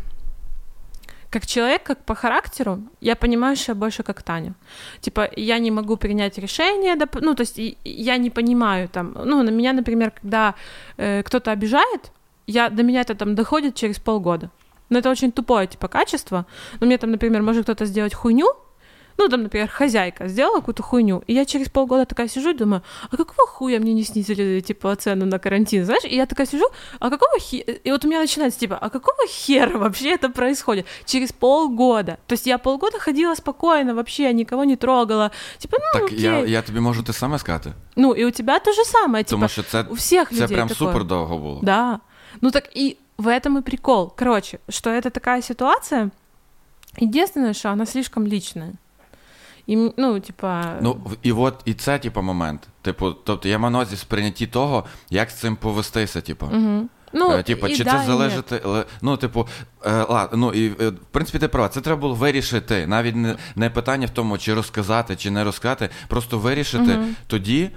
[1.30, 4.54] как человек, как по характеру, я понимаю, что я больше как Таня.
[5.00, 9.42] Типа, я не могу принять решение, доп- ну, то есть я не понимаю там, ну,
[9.42, 10.54] на меня, например, когда
[10.96, 12.12] э, кто-то обижает,
[12.46, 14.50] я, до меня это там доходит через полгода.
[14.90, 16.46] Но это очень тупое, типа, качество.
[16.80, 18.54] Но мне там, например, может кто-то сделать хуйню,
[19.18, 22.82] ну, там, например, хозяйка сделала какую-то хуйню, и я через полгода такая сижу и думаю,
[23.10, 26.04] а какого хуя мне не снизили, типа, цену на карантин, знаешь?
[26.04, 26.64] И я такая сижу,
[27.00, 27.72] а какого хера...
[27.84, 30.86] И вот у меня начинается, типа, а какого хера вообще это происходит?
[31.04, 32.18] Через полгода.
[32.26, 35.30] То есть я полгода ходила спокойно, вообще никого не трогала.
[35.58, 36.20] Типа, ну, Так, окей.
[36.20, 37.72] я, я тобі можу те саме сказати.
[37.96, 40.56] Ну, и у тебя то же самое, типа, Тому що це, у всех це людей
[40.56, 40.88] прям такое.
[40.88, 41.60] супер довго було.
[41.62, 42.00] Да.
[42.40, 44.12] Ну так и в этом и прикол.
[44.18, 46.10] Короче, что это такая ситуация.
[47.00, 48.72] Единственное, что она слишком личная.
[49.69, 50.77] И, м- ну, типа...
[50.81, 52.67] Ну, в- і от і це, типу, момент.
[52.81, 56.45] Типу, тобто я маю на увазі сприйнятті того, як з цим повестися, типу.
[56.45, 56.89] мгм.
[57.15, 58.07] Ну, Е, Типу, и чи да, це и нет.
[58.07, 59.47] залежить, ле- ну, типу,
[59.85, 62.87] е, ладно, ну і е, в принципі ти права, це треба було вирішити.
[62.87, 67.15] Навіть не, не питання в тому, чи розказати, чи не розказати, просто вирішити Мгм.
[67.27, 67.69] тоді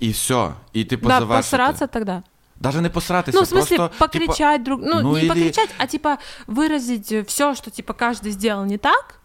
[0.00, 0.48] і все.
[0.72, 1.56] І типу Да, завершити.
[1.56, 2.22] посраться тогда.
[2.60, 4.80] Даже не посратися, Ну, в смысле, просто типу, покричать друг...
[4.82, 6.18] Ну, ну не или- покричать, а типа
[6.48, 9.20] выразить все, что типа каждый сделал не так,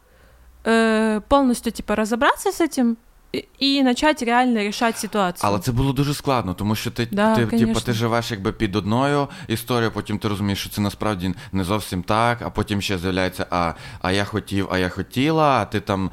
[0.64, 2.96] э, полностью типа разобраться с этим
[3.32, 3.82] и, и
[4.20, 5.48] реально решать ситуацию.
[5.50, 8.76] Але це було дуже складно, тому що ти, Да, ти, типу, ти живеш якби під
[8.76, 13.46] одною історією, потім ти розумієш, що це насправді не зовсім так, а потім ще з'являється,
[13.50, 16.10] а, а я хотів, а я хотіла, а ти там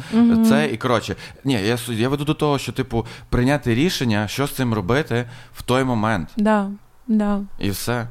[0.47, 0.69] це.
[0.73, 4.73] І коротше, ні, я, я веду до того, що, типу, прийняти рішення, що з цим
[4.73, 6.29] робити в той момент.
[6.37, 6.69] Да,
[7.07, 7.41] да.
[7.59, 8.07] І все.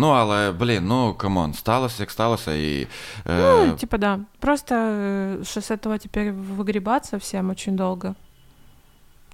[0.00, 2.86] Ну, але, блін, ну come on, сталося, як сталося, і.
[3.26, 4.20] Е, Ну, типа да.
[4.38, 8.14] Просто э, что с этого теперь выгребаться всем очень долго.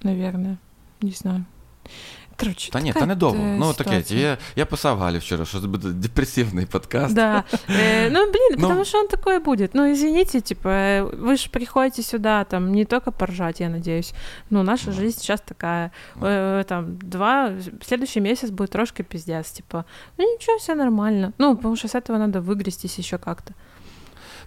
[0.03, 0.57] Наверное.
[1.01, 1.45] Не знаю.
[2.39, 3.37] Короче, та ні, такая та не довго.
[3.43, 3.89] э, Ну, таке.
[3.89, 4.19] ситуация.
[4.19, 7.13] Я, я писав Галі вчора, що це буде депресивний подкаст.
[7.13, 7.43] Да.
[7.69, 8.61] Э, Ну, блин, Ну.
[8.61, 9.75] потому что он такой будет.
[9.75, 14.13] Ну, извините, типа, э, вы же приходите сюда, там, не только поржать, я надеюсь.
[14.49, 15.91] Ну, наша жизнь сейчас такая.
[16.21, 17.51] Э, Там, два...
[17.87, 19.85] Следующий месяц будет трошки пиздец, типа.
[20.17, 21.33] Ну, ничего, все нормально.
[21.37, 23.53] Ну, потому что с этого надо выгрестись еще как-то.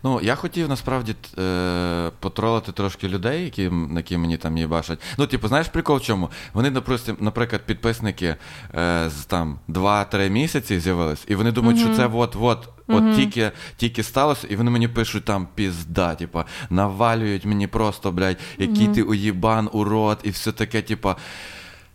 [0.03, 4.99] Ну, я хотів насправді е, потролити трошки людей, які, які мені там їбашать.
[5.19, 6.31] Ну, типу, знаєш, прикол в чому?
[6.55, 6.71] Вони,
[7.19, 8.37] наприклад, підписники
[8.75, 12.69] е, з там 2-3 місяці з'явились, і вони думають, що це от-от.
[12.93, 18.37] От тільки, тільки сталося, і вони мені пишуть там пізда, типа, навалюють мені просто, блядь,
[18.59, 21.17] який ти уїбан, урод, і все таке, типа.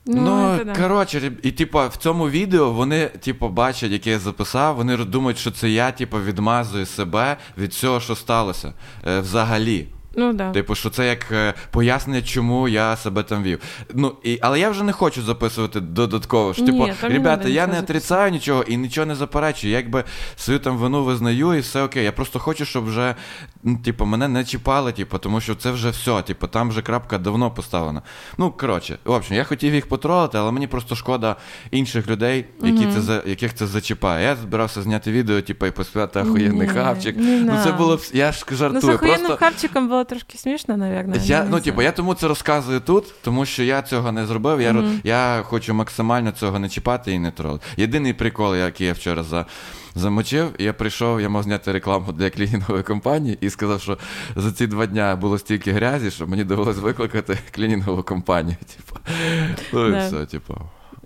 [0.07, 0.75] Ну, Ну, це да.
[0.75, 5.39] коротше, реб- і типа в цьому відео вони, типу, бачать, яке я записав, вони думають,
[5.39, 8.75] що це я, типу, відмазую себе від всього, що сталося
[9.07, 9.89] е, взагалі.
[10.18, 10.52] Ну да.
[10.52, 13.60] Типу, що це як е, пояснення, чому я себе там вів.
[13.94, 16.54] Ну, і, але я вже не хочу записувати додатково.
[16.54, 19.74] Що, Ні, типу, ребята, я не отрицаю нічого і нічого не заперечую.
[19.74, 20.04] Я якби
[20.36, 22.04] свою там вину визнаю і все окей.
[22.04, 23.16] Я просто хочу, щоб вже
[23.64, 26.22] ну, типу, мене не чіпали, типу, тому що це вже все.
[26.22, 28.02] Типу, там вже крапка давно поставлена.
[28.38, 31.36] Ну, коротше, в общем, я хотів їх потролити, але мені просто шкода
[31.72, 34.26] інших людей, які це за яких це зачіпає.
[34.26, 37.18] Я збирався зняти відео, типу, і поспівати охуєнний хавчик.
[37.18, 38.02] не ну, це було б.
[38.14, 39.00] Я ж Ну, з жартую.
[39.00, 39.38] Просто...
[39.38, 41.20] харчиком було трошки смішно, наверное.
[41.24, 44.62] Я, ну, типу, я тому це розказую тут, тому що я цього не зробив.
[44.62, 47.66] Я, ро- я хочу максимально цього не чіпати і не тролити.
[47.78, 49.46] Єдиний прикол, який я вчора за,
[49.96, 53.98] замочив, я прийшов, я мав зняти рекламу для клінінгової компанії і сказав, що
[54.36, 58.58] за ці два дня було стільки грязі, що мені довелось викликати клінінгову компанію.
[58.76, 59.00] Типу.
[59.74, 60.56] Ну і все, типу.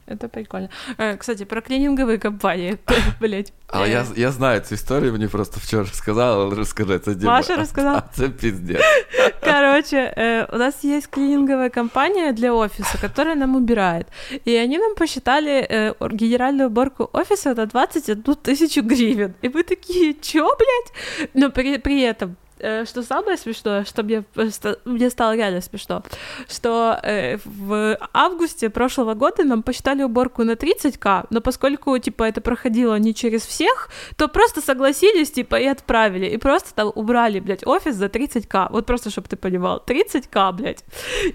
[0.08, 0.68] Это прикольно.
[0.98, 2.76] Э, Кстати, про клининговые компании.
[3.20, 3.52] Блять.
[3.66, 7.32] Але я, я знаю цю історію, мені просто вчора сказали, але розкажи, це Діма.
[7.32, 8.02] Маша розказала?
[8.12, 8.80] Це піздець.
[9.40, 14.06] Короче, э, у нас есть клининговая компания для офиса, которая нам убирает.
[14.48, 19.34] И они нам посчитали э, ор- генеральную уборку офиса на 21 тысячу гривен.
[19.42, 21.28] И мы такие, чё, блядь?
[21.34, 22.47] Но при, при этом э,
[22.85, 26.03] что самое смешное, что мне, просто- мне стало реально смешно,
[26.47, 32.41] что э, в августе прошлого года нам посчитали уборку на 30к, но поскольку, типа, это
[32.41, 37.65] проходило не через всех, то просто согласились, типа, и отправили, и просто там убрали, блядь,
[37.65, 40.83] офис за 30к, вот просто, чтобы ты понимал, 30к, блядь.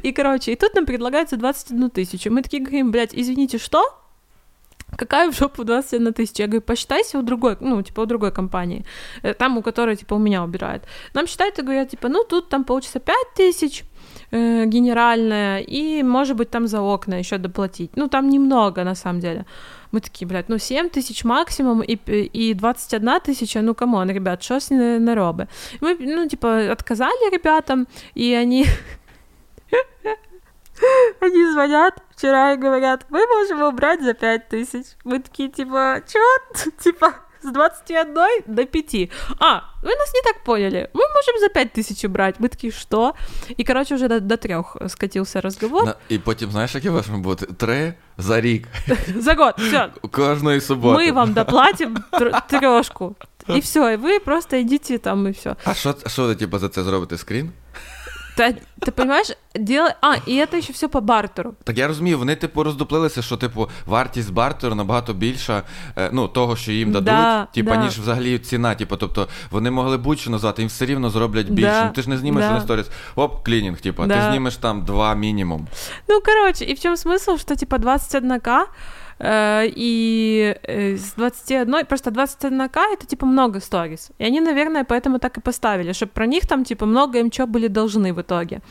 [0.02, 3.82] И, короче, и тут нам предлагается 21 тысячу, мы такие говорим, блядь, извините, что?
[4.96, 6.42] Какая в жопу 21 тысяча?
[6.42, 8.84] Я говорю, посчитайся у другой, ну, типа, у другой компании,
[9.22, 10.82] э, там, у которой, типа, у меня убирает.
[11.14, 13.84] Нам считают и говорят, типа, ну, тут там получится 5 тысяч,
[14.30, 17.96] э, генеральная, и, может быть, там за окна еще доплатить.
[17.96, 19.44] Ну, там немного, на самом деле.
[19.92, 24.42] Мы такие, блядь, ну 7 тысяч максимум и, и 21 тысяча, ну, come on, ребят,
[24.42, 25.46] что с наробы?
[25.80, 28.66] Мы, ну, типа, отказали ребятам, и они...
[31.21, 34.85] Они звонят вчера и говорят, мы можем убрать за 5 тысяч.
[35.03, 36.19] Мы такие, типа, чё?
[36.83, 38.13] Типа, с 21
[38.47, 39.09] до 5.
[39.39, 40.89] А, вы нас не так поняли.
[40.93, 42.35] Мы можем за 5 тысяч убрать.
[42.39, 43.13] Мы такие, что?
[43.57, 45.85] И, короче, уже до, до трех скатился разговор.
[45.85, 47.45] На- І потім, знаєш, яке може бути?
[47.45, 48.67] Три за рік.
[49.17, 49.89] За год, все.
[50.11, 51.03] Кожної суботи.
[51.03, 51.97] Мы вам доплатим
[52.49, 53.15] трешку.
[53.49, 55.55] И все, и вы просто идите там и все.
[55.65, 57.51] А що, що ви, типу, за це зробите скрін?
[58.37, 59.93] Ты, ты понимаешь, дело...
[60.01, 61.55] А, и это еще все по бартеру.
[61.63, 65.63] Так я розумію, вони, типу, роздуплилися, що, типу, вартість бартеру набагато більша,
[65.97, 67.75] е, ну, того, що їм дадуть, Да, типу, да.
[67.77, 68.75] ніж взагалі ціна.
[68.75, 71.69] Типу, тобто вони могли будь-що назвати, їм все рівно зроблять більше.
[71.71, 72.51] Да, Ну, ти ж не знімеш да.
[72.51, 72.85] на сторіс,
[73.15, 74.29] оп, клінінг, типу, ти Да.
[74.31, 75.67] знімеш там два мінімум.
[76.07, 78.63] Ну, короче, и в чем смысл, что типа 21к э,
[79.21, 84.11] и э, с 21, просто 21к это типа много сторис.
[84.17, 87.47] И они, наверное, поэтому так и поставили, чтобы про них там типа много им чего
[87.47, 88.61] были должны в итоге.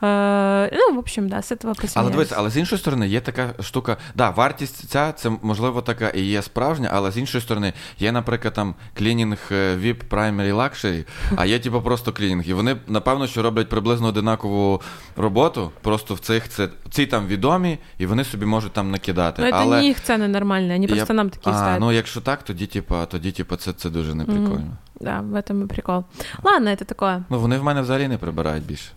[0.00, 2.12] Э, ну, в общем, да, с этого Але посмеялись.
[2.12, 3.96] дивись, але з іншої сторони, є така штука.
[4.14, 8.54] Да, вартість ця, це можливо така і є справжня, але з іншої сторони, є, наприклад,
[8.54, 12.48] там клінінг е, VIP Primary Luxury, а є типу просто клінінг.
[12.48, 14.82] І вони, напевно, що роблять приблизно одинакову
[15.16, 19.42] роботу, просто в цих це ці там відомі, і вони собі можуть там накидати.
[19.42, 19.83] Но это але...
[19.84, 21.80] не их цены нормальные, они я- просто нам такие а, ставят.
[21.80, 24.76] ну якщо так, тоді, типа, тоді, типа, це, це дуже неприкольно.
[25.00, 26.04] Да, в этом и прикол.
[26.42, 27.22] Ладно, это такое.
[27.30, 28.90] Ну, вони в мене взагалі не прибирають більше.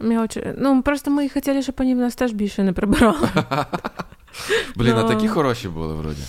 [0.00, 0.42] Мне очень...
[0.58, 3.28] Ну, просто мы хотели, чтобы они в нас теж більше не прибирали.
[4.76, 5.08] Блін, а Ну.
[5.08, 6.22] такі хороші були вроді.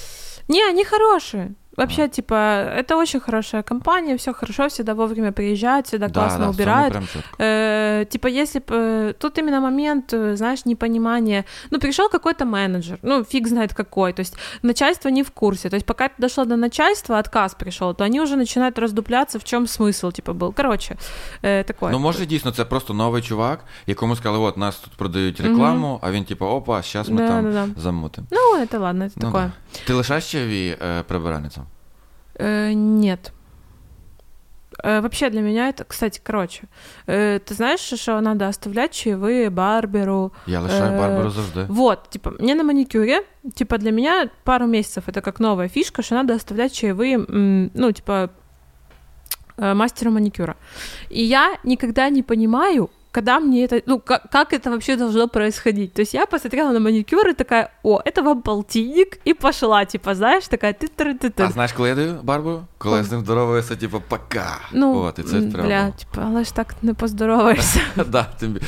[0.47, 1.49] Не, они хорошие.
[1.77, 2.33] Вообще, типа,
[2.77, 6.91] это очень хорошая компания, все хорошо, всегда вовремя приезжают, всегда классно да, в цьому убирают.
[6.93, 7.29] прям чітко.
[7.43, 8.75] Э, типа, если бы...
[8.75, 11.43] э, Тут именно момент, э, знаешь, непонимания.
[11.71, 15.69] Ну, пришел какой-то менеджер, ну, фиг знает какой, то есть начальство не в курсе.
[15.69, 19.43] То есть пока это дошло до начальства, отказ пришел, то они уже начинают раздупляться, в
[19.43, 20.53] чем смысл, типа, был.
[20.53, 20.97] Короче,
[21.43, 21.91] э, такое.
[21.91, 26.11] Ну, може, дійсно, це просто новий чувак, якому сказали, от нас тут продають рекламу, а
[26.11, 27.81] він, типу, опа, зараз ми Да, там да, да.
[27.81, 28.27] замутимо.
[28.31, 29.43] Ну, это ладно, это Ну, такое.
[29.73, 29.79] да.
[29.87, 31.62] Ти лишаєш чайові е, прибиральницям?
[32.38, 33.32] Э, нет.
[34.82, 36.62] Э, Вообще для меня это, кстати, короче,
[37.06, 40.32] э, ты знаешь, что надо оставлять чаевые барберу?
[40.46, 41.60] Я лишаю Е, барбару завжди.
[41.68, 43.22] Вот, типа, мне на маникюре,
[43.54, 48.30] типа, для меня пару месяцев это как новая фишка, что надо оставлять чаевые, ну, типа,
[49.56, 50.56] э, мастеру маникюра.
[51.08, 55.93] И я никогда не понимаю, когда мне это, ну, как, как это вообще должно происходить.
[55.93, 60.15] То есть я посмотрела на маникюр и такая, о, это вам полтинник, и пошла, типа,
[60.15, 62.61] знаешь, такая ты ты ты А знаєш, коли я даю барбу?
[62.77, 64.57] Коли я з ним здороваюся, типу, пока.
[64.73, 65.67] Ну, От, і це м, прямо.
[65.67, 67.81] бля, типа, але ж так не поздороваєшся.
[67.95, 68.61] Да, тим бі-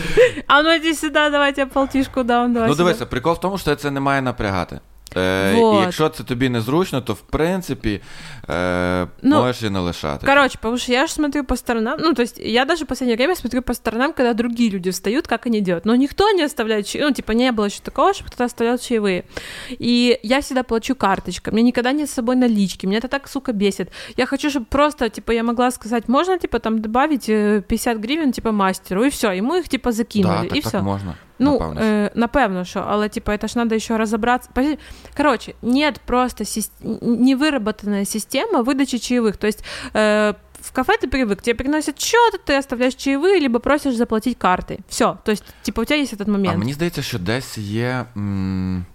[0.48, 2.84] А ну иди сюда, давайте я полтишку дам, давай Ну сюда.
[2.84, 4.80] дивися, прикол в тому, що це не має напрягати.
[5.18, 5.80] Е, Вот.
[5.80, 8.02] І якщо це тобі незручно, то в принципі
[8.50, 10.28] е, Ну, можеш і не лишати.
[10.28, 13.18] Короче, потому что я же смотрю по сторонам, ну, то есть я даже в последнее
[13.18, 15.86] время смотрю по сторонам, когда другие люди встают, как они делают.
[15.86, 19.24] Но никто не оставляет, чаи- ну, типа, не было еще такого, чтобы кто-то оставлял чаевые.
[19.80, 23.52] И я всегда плачу карточкой, мне никогда нет с собой налички, меня это так, сука,
[23.52, 23.90] бесит.
[24.18, 28.32] Я хочу, чтобы просто, типа, я могла сказать, можно, типа, там, добавить э, 50 гривен,
[28.32, 30.72] типа, мастеру, и все, ему их, типа, закинули, да, и так, все.
[30.72, 31.16] так можна.
[31.40, 31.82] Ну, напевно.
[31.82, 34.50] э, напевно, що, але типа, это ж надо еще разобраться.
[34.54, 34.78] Подожди.
[35.18, 39.38] Короче, нет просто сис- невыработанная система выдачи чаевых.
[39.38, 43.96] То есть э, в кафе ты привык, тебе приносят счет, ты оставляешь чаевые, либо просишь
[43.96, 44.80] заплатить картой.
[44.88, 45.18] Все.
[45.26, 46.56] То есть, типа, у тебя есть этот момент.
[46.56, 48.06] А мені здається, що десь є.
[48.18, 48.86] М-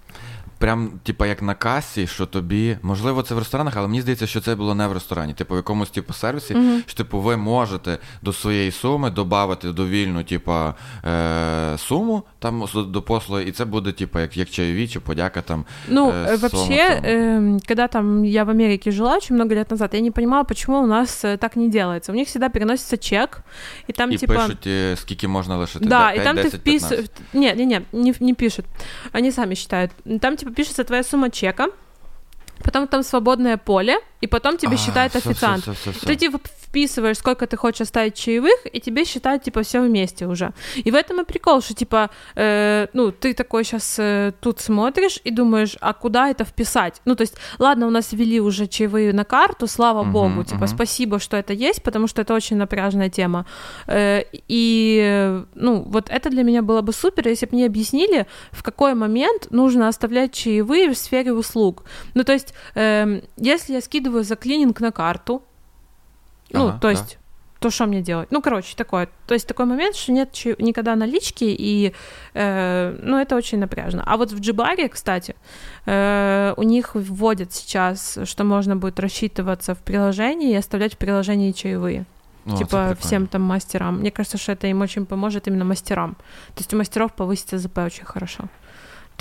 [0.60, 4.40] Прям, типа, як на касі, що тобі, можливо, це в ресторанах, але мені здається, що
[4.40, 5.34] це було не в ресторані.
[5.34, 6.82] Типу, в якомусь типу сервісі, Мгм.
[6.86, 10.74] що типу, ви можете до своєї суми додати довільну, типа,
[11.04, 15.42] е- суму там з- до послуги, і це буде, типу, як, як чайові чи подяка
[15.42, 15.64] там.
[15.88, 17.04] Ну, э, э, с вообще, Солнцем.
[17.04, 20.82] эм, когда там я в Америке жила очень много лет назад, я не понимала, почему
[20.82, 22.12] у нас э, так не делается.
[22.12, 23.42] У них всегда переносится чек,
[23.90, 24.34] и там і типа...
[24.34, 25.84] пишуть, е, скільки можна лишити.
[25.84, 26.98] Да, Де- и там 5, ты 10, 15.
[27.00, 27.08] вписываешь...
[27.34, 28.64] Не, не, не, не, не пишут.
[29.14, 29.90] Они сами считают.
[30.20, 31.67] Там типа пишется твоя сумма чека,
[32.63, 35.63] потом там свободное поле, и потом тебе А, считает официант.
[35.63, 36.05] всё, всё, всё.
[36.07, 36.39] Ты типа
[36.71, 40.53] вписываешь, сколько ты хочешь оставить чаевых, и тебе считают типа все вместе уже.
[40.85, 45.19] И в этом и прикол, что типа, э, ну, ты такой сейчас э, тут смотришь
[45.25, 47.01] и думаешь, а куда это вписать?
[47.05, 50.65] Ну, то есть, ладно, у нас ввели уже чаевые на карту, слава Мгм, богу, типа,
[50.65, 50.67] мгм.
[50.67, 53.45] спасибо, что это есть, потому что это очень напряжная тема.
[53.87, 58.25] Э, и, э, ну, вот это для меня было бы супер, если бы мне объяснили,
[58.51, 61.83] в какой момент нужно оставлять чаевые в сфере услуг.
[62.13, 65.41] Ну, то есть, эм, если я скидываю за клининг на карту,
[66.51, 66.91] ну, Ага, то да.
[66.91, 67.17] есть,
[67.59, 68.31] то что мне делать?
[68.31, 69.07] Ну, короче, такое.
[69.27, 71.93] То есть такой момент, что нет никогда налички, и,
[72.33, 74.03] э, ну, это очень напряжно.
[74.05, 75.35] А вот в Джибаре, кстати,
[75.85, 81.51] э, у них вводят сейчас, что можно будет рассчитываться в приложении и оставлять в приложении
[81.51, 82.05] чаевые.
[82.45, 83.99] Ну, типа всем там мастерам.
[83.99, 86.15] Мне кажется, что это им очень поможет именно мастерам.
[86.55, 88.45] То есть у мастеров повысится ЗП очень хорошо.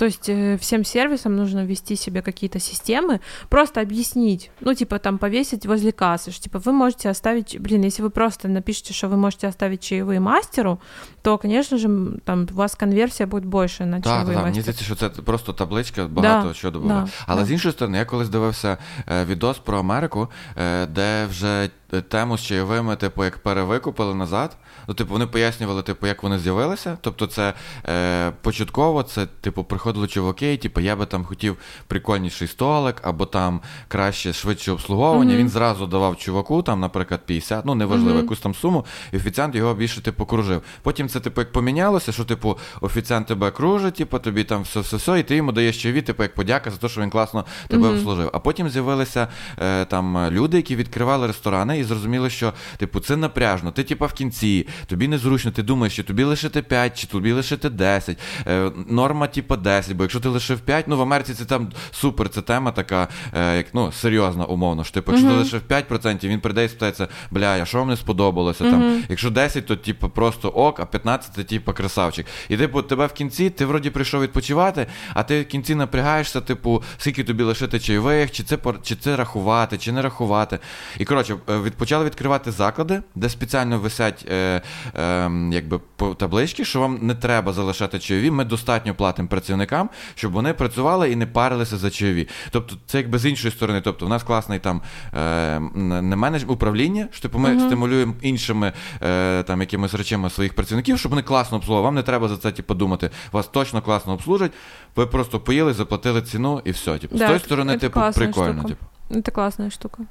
[0.00, 5.16] То есть э, всем сервисам нужно ввести себе какие-то системы, просто объяснить, ну, типа там
[5.18, 9.16] повесить возле кассы, что, типа вы можете оставить, блин, если вы просто напишите, что вы
[9.16, 10.78] можете оставить чаевые мастеру,
[11.22, 14.44] то, конечно же, м, там у вас конверсия будет больше на Так, чаевые так, так.
[14.44, 14.62] Мені мастеру.
[14.62, 17.02] здається, що це просто табличка, багато Да, що добавляє.
[17.04, 17.46] да, Але да.
[17.46, 18.78] з іншої сторони, я колись дивився
[19.08, 21.70] е, відос про Америку, е, де вже е,
[22.09, 24.57] тему з чайовими, типу, як перевикупили назад.
[24.87, 26.97] Ну, типу, вони пояснювали, типу, як вони з'явилися.
[27.01, 27.53] Тобто, це
[27.89, 33.25] е, початково, це, типу, приходили чуваки, і, типу, я би там хотів прикольніший столик, або
[33.25, 35.31] там краще, швидше обслуговування.
[35.31, 35.39] Мгм.
[35.39, 38.21] Він зразу давав чуваку, там, наприклад, 50, ну неважливо, Мгм.
[38.21, 40.61] якусь там суму, і офіціант його більше типу кружив.
[40.81, 44.97] Потім це, типу, як помінялося, що, типу, офіціант тебе кружить, типу, тобі там все, все,
[44.97, 47.87] все, і ти йому даєш чайові, типу, як подяка за те, що він класно тебе
[47.87, 47.95] Мгм.
[47.97, 48.29] обслужив.
[48.33, 49.27] А потім з'явилися
[49.59, 53.71] е, там люди, які відкривали ресторани і зрозуміли, що типу це напряжно.
[53.71, 57.69] Ти, типу, в кінці, тобі незручно, ти думаєш, чи тобі лишити 5, чи тобі лишити
[57.69, 58.17] 10.
[58.47, 62.29] Е, норма, типу, 10, бо якщо ти лишив 5, ну в Америці це там супер,
[62.29, 64.83] це тема така, е, як ну, серйозна, умовно.
[64.83, 65.43] Що, типу, якщо ти Мгм.
[65.43, 68.63] лишив 5%, він прийде і спитається, бля, а що вам не сподобалося?
[68.63, 72.25] Там, Якщо 10, то типу, просто ок, а 15 це типу красавчик.
[72.49, 76.83] І типу, тебе в кінці, ти вроді прийшов відпочивати, а ти в кінці напрягаєшся, типу,
[76.97, 80.59] скільки тобі лишити чайових, чи це чи це рахувати, чи не рахувати.
[80.97, 84.61] І коротше, е, від, почали відкривати заклади, де спеціально висять е,
[84.95, 88.31] е, якби по таблички, що вам не треба залишати чайові.
[88.31, 92.27] Ми достатньо платимо працівникам, щоб вони працювали і не парилися за чайові.
[92.51, 93.81] Тобто, це якби з іншої сторони.
[93.83, 94.81] Тобто, в нас класний там
[95.13, 95.59] е,
[96.01, 101.09] не менедж управління, що типу ми стимулюємо іншими е, там якимись речами своїх працівників, щоб
[101.09, 101.85] вони класно обслуговували.
[101.85, 103.09] Вам не треба за це типу, думати.
[103.31, 104.51] Вас точно класно обслужать.
[104.95, 106.97] Ви просто поїли, заплатили ціну і все.
[106.97, 107.17] Типу.
[107.17, 108.53] Да, з тої це- сторони, це типу, класна прикольно.
[108.53, 108.67] штука.
[108.67, 108.85] Типу.
[109.11, 110.03] Это классная штука.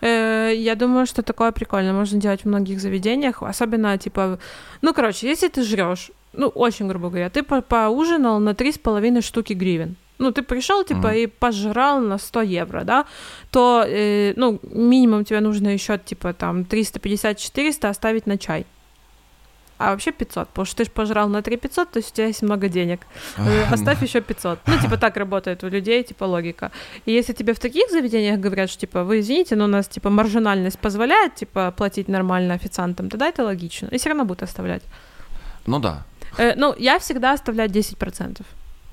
[0.00, 1.92] Э, Я думаю, что такое прикольно.
[1.92, 3.42] Можно делать в многих заведениях.
[3.42, 4.38] Особенно, типа,
[4.82, 9.54] ну, короче, если ты жрешь, ну, очень грубо говоря, ты по- поужинал на 3,5 штуки
[9.54, 9.96] гривен.
[10.18, 11.16] Ну, ты пришел, типа, Мгм.
[11.16, 13.04] и пожрал на 100 евро, да,
[13.50, 18.64] то, э, ну, минимум тебе нужно еще, типа, там, 350-400 оставить на чай.
[19.82, 22.26] А вообще 500, потому что ты же пожрал на 3 500, то есть у тебя
[22.26, 23.00] есть много денег.
[23.38, 24.58] Э, Оставь еще 500.
[24.66, 26.70] Ну, типа так работает у людей, типа логика.
[27.06, 30.10] И если тебе в таких заведениях говорят, что, типа, вы извините, но у нас, типа,
[30.10, 33.88] маржинальность позволяет, типа, платить нормально официантам, тогда это логично.
[33.88, 34.82] И все равно будут оставлять.
[35.66, 36.04] Ну да.
[36.38, 38.42] Э, ну, я всегда оставляю 10%.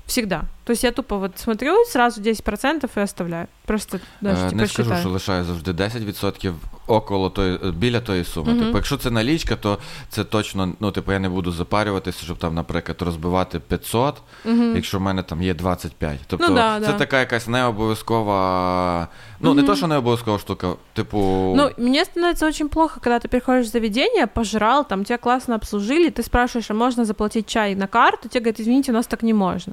[0.06, 0.42] Всегда.
[0.64, 3.46] То есть я тупо вот смотрю, сразу 10% и оставляю.
[3.66, 5.00] Просто даже, типа, Не скажу, считаю.
[5.00, 6.52] що лишаю завжди 10%
[6.86, 8.52] около тої, е, біля тої суми.
[8.52, 8.64] Мгм.
[8.64, 12.54] Типу, якщо це налічка, то це точно, ну, типу, я не буду запарюватися, щоб там,
[12.54, 14.72] наприклад, розбивати 500, Мгм.
[14.76, 16.20] якщо в мене там є 25.
[16.26, 16.92] Тобто Ну да, це да.
[16.92, 19.08] така якась необов'язкова.
[19.40, 21.18] Ну, не то, що необов'язкова штука, типу.
[21.56, 26.10] Ну, мне становится очень плохо, когда ты приходишь в заведение, пожрал, там тебя классно обслужили,
[26.10, 28.28] ты спрашиваешь, а можно заплатить чай на карту?
[28.28, 29.72] Тебе говорят, извините, у нас так не можно.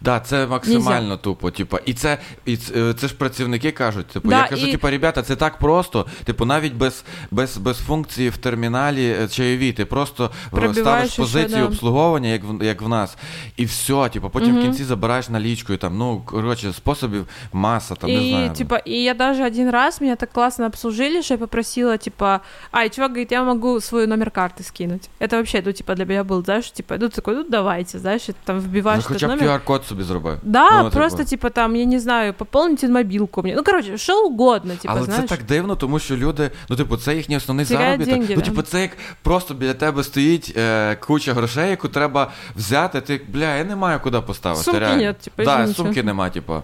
[0.00, 1.50] Да, це максимально тупо.
[1.50, 4.06] Типу, і це, і це, е, це ж працівники кажуть.
[4.06, 6.06] Типу, Да, я кажу, і- типу, ребята, це так просто.
[6.24, 11.10] Типу, навіть без, без, без функції в терміналі е, чайові, ти просто е, Пробиваєш ставиш
[11.12, 11.64] ще, позицію да.
[11.64, 13.16] обслуговування, як в, як в нас,
[13.56, 14.08] і все.
[14.08, 14.62] Типу, потім в Мгм.
[14.62, 18.50] кінці забираєш налічку, і там, ну, коротше, способів маса, там, не и, знаю.
[18.50, 22.40] типа, и я даже один раз, меня так классно обслужили, что я попросила, типа,
[22.70, 25.08] а, и чувак говорит, я могу свой номер карты скинуть.
[25.20, 28.34] Это вообще, ну, типа, для меня был, знаешь, типа, ну, такой, ну, давайте, знаешь, и
[28.44, 29.44] там Ну, вбиваешь этот хоча б номер.
[29.67, 30.37] QR-код собі зробив.
[30.43, 30.95] Да, Ну, типу.
[30.97, 33.55] просто, типа, там, я не знаю, пополните мобилку мне.
[33.55, 35.21] Ну, короче, что угодно, типа, Але знаешь.
[35.29, 38.13] це так дивно, тому що люди, ну, типу, це їхній основний Теряють заробіток.
[38.19, 38.47] деньги, ну, да.
[38.49, 38.91] типу, це як
[39.23, 43.01] просто біля тебе стоїть е, куча грошей, яку треба взяти.
[43.01, 44.63] Ти, бля, я не маю куди поставити.
[44.63, 45.01] Сумки реально.
[45.03, 45.73] нет, типа, да, извините.
[45.77, 46.63] сумки нема, типу,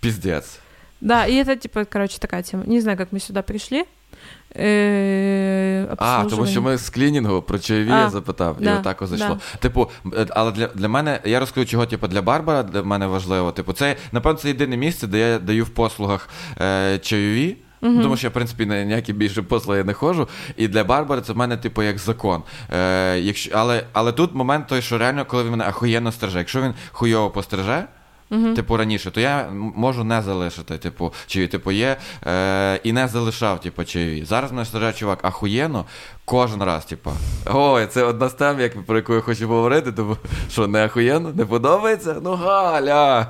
[0.00, 0.58] піздець.
[1.00, 2.62] Да, и это, типа, короче, такая тема.
[2.66, 3.84] Не знаю, как мы сюда пришли.
[4.54, 9.28] Э, А, тому що ми з клінінгу про чайові я запитав, і отак зайшло.
[9.28, 9.58] да.
[9.58, 13.52] Типу, е, але для, для мене, я розкажу, чого типу, для Барбара для мене важливо.
[13.52, 16.28] Типу, це, напевно, це єдине місце, де я даю в послугах
[16.60, 17.56] е, чайові.
[17.80, 18.02] Мгм.
[18.02, 20.28] Тому що я, в принципі, на ніякі більше послуги не ходжу.
[20.56, 22.42] І для Барбари це в мене, типу, як закон.
[22.74, 26.38] Е, якщо, але, але тут момент той, що реально, коли він мене ахуєнно стриже.
[26.38, 27.84] Якщо він хуйово постриже,
[28.29, 28.53] Мгм.
[28.53, 33.07] Типу раніше, то я м- можу не залишити, типу, чи типу є е, і не
[33.07, 34.25] залишав, типу, чайові.
[34.25, 35.85] Зараз мене страждає чувак ахуєнно
[36.26, 37.10] кожен раз, типу.
[37.46, 40.16] Ой, це одна з тем, як, про яку я хочу говорити, тому
[40.50, 42.16] що не ахуєнно, не подобається?
[42.22, 43.26] Ну Галя.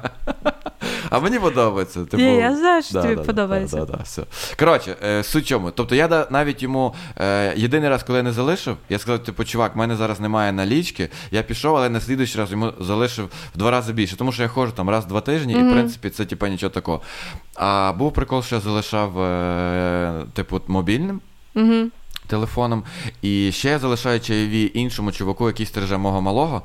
[1.11, 2.05] А мені подобається.
[2.05, 3.77] Типу, Ні, я знаю, що тобі подобається.
[3.77, 4.23] Да, да, да, все.
[4.59, 5.71] Коротше, е, суть чому.
[5.71, 9.45] Тобто я да- навіть йому е, єдиний раз, коли я не залишив, я сказав, типу,
[9.45, 11.09] чувак, в мене зараз немає налічки.
[11.31, 14.17] Я пішов, але на слідуючий раз йому залишив в два рази більше.
[14.17, 16.71] Тому що я ходжу там раз в два тижні, і в принципі це типу нічого
[16.71, 17.01] такого.
[17.55, 21.21] А був прикол, що я залишав, е, типу, мобільним.
[21.55, 21.91] Мгм.
[22.27, 22.83] Телефоном,
[23.23, 26.63] і ще я залишаю чайові іншому чуваку, який стереже мого малого,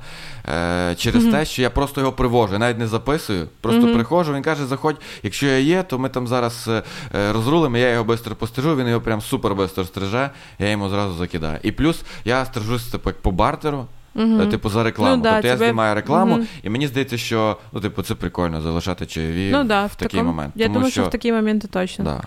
[0.50, 1.34] е, через Мгм.
[1.34, 3.48] те, що я просто його привожу, я навіть не записую.
[3.62, 3.94] Просто Мгм.
[3.96, 6.84] приходжу, він каже: заходь, якщо я є, то ми там зараз е,
[7.16, 11.14] е, розрулимо, я його швидко пострижу, він його прям супер швидко стриже, я йому зразу
[11.18, 11.60] закидаю.
[11.64, 13.86] І плюс я стрижусь типу, як по бартеру.
[14.18, 15.16] Е, Типу за рекламу.
[15.16, 16.48] Ну да, тобто я знімаю рекламу, Мгм.
[16.64, 20.20] і мені здається, що ну, типу, це прикольно залишати чайові Ну да, в, в такий
[20.20, 20.26] таком...
[20.28, 20.54] момент.
[20.56, 22.06] Я Тому думаю, що что в такие моменты точно.
[22.06, 22.22] да.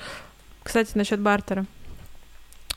[0.62, 1.64] Кстати, насчет бартера.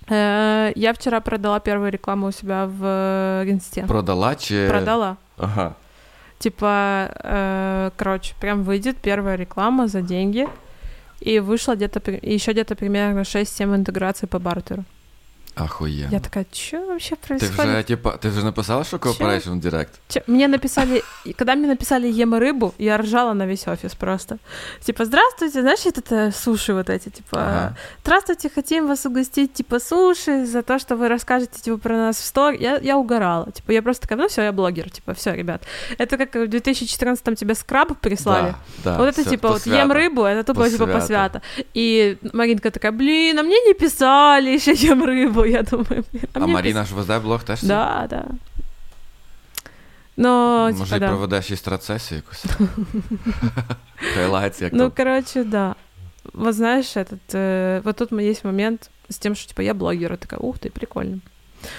[0.10, 3.84] Э, Я вчера продала первую рекламу у себя в э, инсте.
[3.88, 4.68] продала чи.
[4.68, 5.18] Продала.
[5.38, 5.74] Ага.
[6.39, 10.47] Типа, э, короче, прям выйдет первая реклама за деньги.
[11.20, 14.84] И вышло где-то, еще где-то примерно 6-7 интеграций по бартеру.
[15.58, 16.10] Ахуєнно.
[16.12, 17.60] Я такая, что вообще происходит?
[17.60, 19.88] вже, типа, ти вже написала, що Cooperation Direct?
[20.10, 20.22] Чё?
[20.28, 21.01] Мне написали,
[21.38, 24.38] когда мне написали ем рыбу, я ржала на весь офис просто.
[24.86, 27.76] Типа, здравствуйте, знаешь, это суши вот эти, типа, Ага.
[28.03, 32.26] здравствуйте, хотим вас угостить, типа, суши за то, что вы расскажете, типа, про нас в
[32.26, 32.53] стор.
[32.53, 33.51] Я, я угорала.
[33.51, 35.62] Типа, я просто такая, ну все, я блогер, типа, все, ребят.
[35.97, 38.53] Это как в 2014-м тебе скраб прислали.
[38.84, 41.41] Да, да, вот это всё, типа вот ем рыбу, это тупо типа посвято.
[41.78, 45.47] И Маринка такая, блин, а мне не писали еще ем рыбу.
[45.47, 47.61] Я думаю, блин, А, мне Маріна ж веде блог теж?
[47.62, 48.24] пис- Да, да.
[50.16, 51.09] Но, Може, типа, і да.
[51.09, 52.45] проведеш і страцесію якусь.
[54.14, 54.93] Хайлайтс, як Ну, там.
[54.97, 55.74] короче, да.
[56.33, 60.16] Вот знаешь, этот, э, вот тут есть момент с тем, что, типа, я блогер, и
[60.16, 61.18] такая, ух ты, прикольно.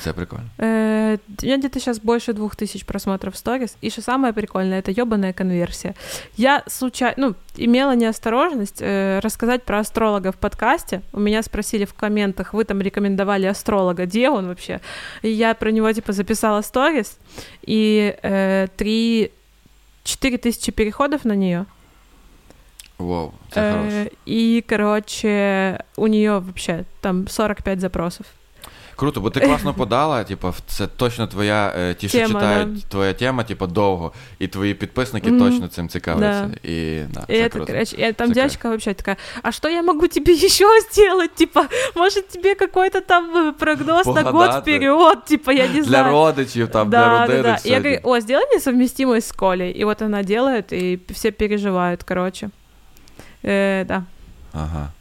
[0.01, 0.45] Це прикольно.
[0.59, 5.33] У меня где-то сейчас больше двух тысяч просмотров сторис, и что самое прикольное, это ебаная
[5.33, 5.95] конверсия.
[6.37, 11.03] Я случайно, ну, имела неосторожность э, рассказать про астролога в подкасте.
[11.13, 14.81] У меня спросили в комментах, вы там рекомендовали астролога, где он вообще?
[15.23, 17.19] И я про него, типа, записала сторис,
[17.63, 19.31] и э, три...
[20.05, 21.67] Четыре тысячи переходов на нее.
[22.99, 28.27] Вау, Э, и, короче, у нее вообще там 45 запросов.
[28.98, 32.82] Круто, бо ти класно подала, типу, це точно твоя, е, ті, що Тема, читають да.
[32.90, 35.40] твоя тема, типу, довго, і твої підписники Мгм.
[35.52, 36.58] точно цим цікавляться.
[36.64, 37.66] І, да, И це это, круто.
[37.74, 41.36] короче, и там Це девочка вообще такая, а что я могу тебе еще сделать?
[41.36, 44.62] Типа, может, тебе какой-то там э, прогноз на год Погадать.
[44.62, 45.26] вперед?
[45.26, 46.12] Типа, я не Для знаю.
[46.14, 47.42] родичів, там, да, для родини.
[47.44, 47.56] да, да.
[47.56, 47.70] все.
[47.70, 49.72] Я говорю, о, сделай несовместимость с Колей.
[49.82, 52.50] И вот она делает, и все переживают, короче.
[53.44, 54.04] Э, да.
[54.54, 54.92] Ага.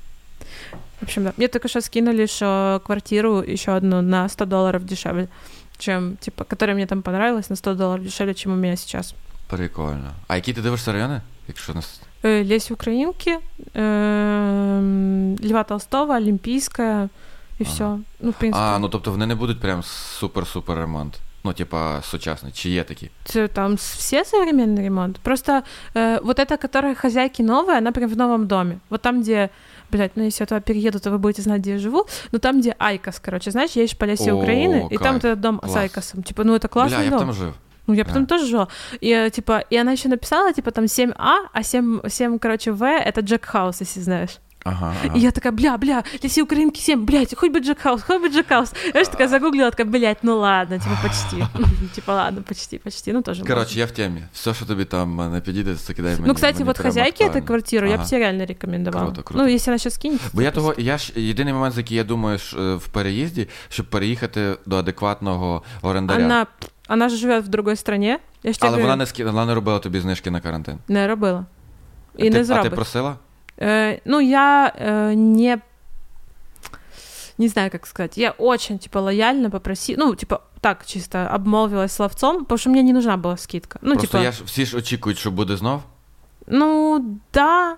[1.00, 1.32] В общем, да.
[1.36, 5.28] Мне только что скинули, что квартиру еще одну на 100 долларов дешевле,
[5.78, 9.14] чем, типа, которая мне там понравилась, на 100 долларов дешевле, чем у меня сейчас.
[9.48, 10.11] Прикольно.
[10.28, 11.20] А які ти дивишся райони?
[11.48, 12.00] Якщо нас.
[12.24, 13.38] Э, Лесь Украинки,
[13.74, 17.09] эм, Льва Толстого, Олимпийская,
[17.59, 17.70] и Ага.
[17.72, 17.98] все.
[18.20, 21.18] Ну, в принципе, А, ну тобто вони не будуть прям супер-супер ремонт.
[21.44, 22.53] Ну, типа, сучасний.
[22.53, 23.11] Чи є такі?
[23.24, 25.18] т- там с- все современный ремонт.
[25.18, 25.62] Просто
[25.94, 28.78] э, вот эта, которая хозяйки новая, она прям в новом доме.
[28.90, 29.48] Вот там, где
[29.89, 32.05] Блять, ну если я туда перееду, то вы будете знать, где я живу.
[32.31, 35.61] Но там, где IQOS, короче, знаешь, едешь по Леси Украинки, и там вот этот дом
[35.65, 35.75] с.
[35.75, 36.23] IQOS ом.
[36.23, 37.19] Типа, ну это классный Бля, я дом.
[37.19, 37.53] там живу.
[37.88, 38.35] Ну, я потом Да.
[38.35, 38.67] тоже жила.
[38.99, 42.83] И, э, типа, и она еще написала, типа, там 7А, а 7, 7 короче, В—
[43.05, 44.39] это Джек Хаус, если знаешь.
[44.66, 44.94] Ага.
[45.05, 45.16] ага.
[45.16, 48.28] И я такая, бля, бля, Лиси Украинки 7, блядь, хоть бы Джек Хаус, хоть бы
[48.28, 48.72] Джек Хаус.
[48.94, 51.44] Я же такая загуглила, такая, блядь, ну ладно, типа, почти.
[51.94, 54.22] Типа, ладно, почти, почти, ну тоже Коротше, я в темі.
[54.32, 56.24] Все, що тобі там е, не підійде, це кидай мені.
[56.28, 57.46] Ну, кстати, мені вот прям хозяйке этой актуально.
[57.46, 58.05] квартиры я Ага.
[58.05, 59.07] бы тебе реально рекомендовала.
[59.07, 59.42] Круто, круто.
[59.44, 60.20] Ну, если она сейчас кинет.
[60.32, 63.48] Бо я того, я ж єдиний момент, за який я думаю ж, е, в переїзді,
[63.68, 66.24] щоб переїхати до адекватного орендаря.
[66.24, 66.46] Она,
[66.88, 68.18] она же живет в другой стране.
[68.42, 69.24] Я ж тебе Але вона говорю, не ски...
[69.24, 70.78] вона не робила тобі знижки на карантин.
[70.88, 71.46] не робила.
[72.18, 72.74] А І ти, не а ти зробить.
[72.74, 73.16] просила?
[73.58, 75.62] Э, ну, я э, не...
[77.38, 78.18] Не знаю, как сказать.
[78.18, 80.05] Я очень, типа, лояльно попросила...
[80.05, 83.80] Ну, типа, так, чисто обмолвилась словцом, потому что мне не нужна была скидка.
[83.82, 84.24] Ну, Просто типа...
[84.24, 85.82] я ж всі ж очікують, що буде знов.
[86.47, 87.78] Ну, да.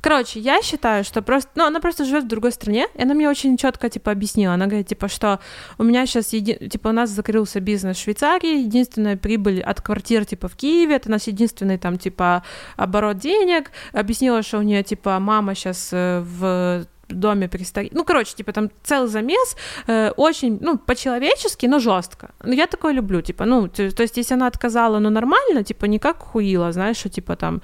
[0.00, 3.28] Короче, я считаю, что просто, ну, она просто живет в другой стране, и она мне
[3.28, 4.54] очень четко, типа, объяснила.
[4.54, 5.40] Она говорит, типа, что
[5.78, 6.54] у меня сейчас, еди...
[6.68, 11.08] типа, у нас закрылся бизнес в Швейцарии, единственная прибыль от квартир, типа, в Киеве, это
[11.08, 12.42] у нас единственный, там, типа,
[12.76, 13.70] оборот денег.
[13.92, 17.92] Объяснила, что у нее, типа, мама сейчас в доме престарелых.
[17.94, 19.56] Ну, короче, типа, там целый замес,
[19.86, 22.30] э, очень, ну, по-человечески, но жестко.
[22.44, 25.86] Ну, я такое люблю, типа, ну, то, то есть, если она отказала, ну, нормально, типа,
[25.86, 27.60] не как хуила, знаешь, что, типа, там,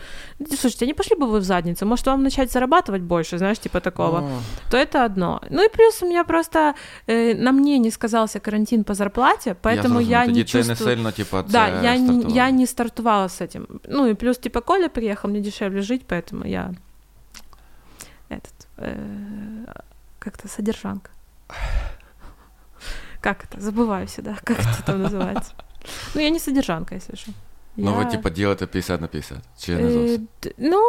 [0.49, 3.80] слушайте, а не пошли бы вы в задницу, может, вам начать зарабатывать больше, знаешь, типа,
[3.80, 4.28] такого, О,
[4.70, 5.40] то это одно.
[5.51, 6.74] Ну, и плюс у меня просто,
[7.07, 10.76] э, на мне не сказался карантин по зарплате, поэтому я, Тоді не чувствую...
[10.76, 13.66] сильно, типа, Да, я не, я не стартовала с этим.
[13.88, 16.72] Ну и плюс, типа, Коля приехал, мне дешевле жить, поэтому я
[20.18, 21.11] как-то содержанка.
[23.20, 23.61] Как это?
[23.61, 25.53] Забываю всегда, как это там называется.
[26.14, 27.33] Ну, я не содержанка, если что.
[27.76, 29.39] Ну, ви, Я, типа, ділите 50 на 50.
[29.59, 30.29] Чи не э, зовсім?
[30.59, 30.83] Ну,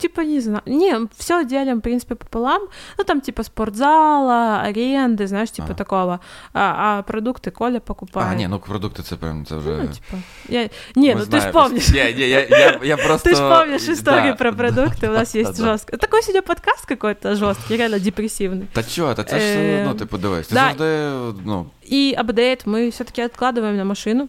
[0.00, 0.62] типа, не знаю.
[0.66, 2.62] Не, все делим, в принципе, пополам.
[2.98, 5.74] Ну, там, типа, спортзала, аренды, знаешь, типа Ага.
[5.74, 6.20] такого.
[6.52, 8.28] А, а продукты Коля покупает.
[8.30, 9.70] А, ні, ну продукти це прям це вже.
[9.70, 10.68] Ну, типа, я...
[10.96, 11.52] Не, Ми ну ты ж знаємо.
[11.52, 11.88] помнишь.
[11.88, 13.30] Ні, ні, я, я, я просто...
[13.30, 15.64] Ты ж помнишь историю Да, про продукты, у нас да, есть да.
[15.72, 15.96] жестко.
[15.96, 18.66] Такой сегодня подкаст какой-то жесткий, реально депрессивный.
[18.72, 20.60] Та чого, та це ж, Е, ну, ти подивись, ти да.
[20.60, 24.28] завжди, ну, И апдейт мы все-таки откладываем на машину.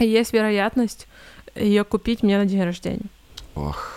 [0.00, 1.06] И есть вероятность
[1.56, 3.06] ее купить мне на день рождения.
[3.54, 3.94] ох.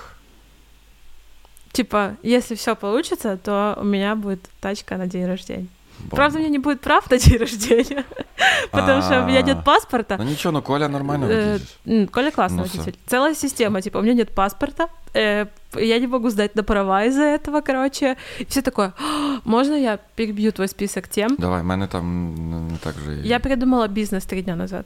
[1.76, 5.68] Типа, если все получится, то у меня будет тачка на день рождения.
[6.00, 6.16] бомба.
[6.16, 8.04] Правда, у меня не будет прав на день рождения,
[8.72, 9.62] потому что у меня нет А.
[9.62, 10.18] паспорта.
[10.18, 11.62] Ну нічого, ну Коля нормально Э, водієш.
[11.88, 12.94] м, Коля классный Ну, водитель.
[13.08, 15.46] Целая система, типа, у меня нет паспорта, э,
[15.76, 18.16] я не могу сдать на права из-за этого, короче.
[18.42, 21.36] И все такое, «А, можно я перебью твой список тем?
[21.38, 23.14] Давай, в мене там не, не так же.
[23.24, 24.86] і- Я придумала бизнес три дня назад.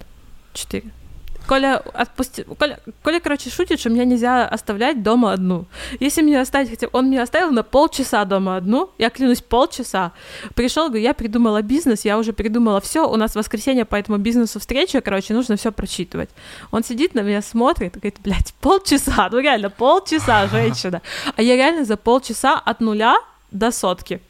[0.53, 0.83] Четыре.
[1.51, 2.44] Коля отпустил.
[2.57, 5.66] Коля, Коля, короче, шутит, что меня нельзя оставлять дома одну.
[5.98, 10.12] Если меня оставить хотя он меня оставил на полчаса дома одну, я клянусь, полчаса.
[10.55, 14.61] Пришел, говорю, я придумала бизнес, я уже придумала все, у нас воскресенье по этому бизнесу
[14.61, 16.30] встреча, короче, нужно все прочитывать.
[16.70, 21.03] Он сидит на меня, смотрит, говорит, блядь, полчаса, ну реально, полчаса, женщина.
[21.34, 23.16] А я реально за полчаса от нуля
[23.51, 24.20] до сотки.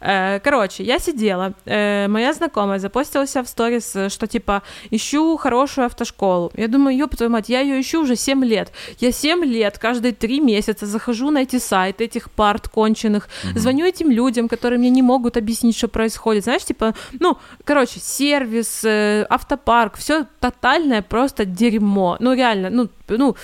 [0.00, 5.36] Э, Короче, я сидела, э, моя знакомая запостила себя в сторис, э, что типа ищу
[5.36, 6.50] хорошую автошколу.
[6.56, 8.72] Я думаю, ёб твою мать, я ее ищу уже 7 лет.
[8.98, 14.10] Я 7 лет, каждые 3 месяца захожу на эти сайты этих парт конченых, звоню этим
[14.10, 16.44] людям, которые мне не могут объяснить, что происходит.
[16.44, 18.84] Знаешь, типа, ну, короче, сервис,
[19.28, 22.16] автопарк, все тотальное просто дерьмо.
[22.20, 23.36] Ну, реально, ну, ну,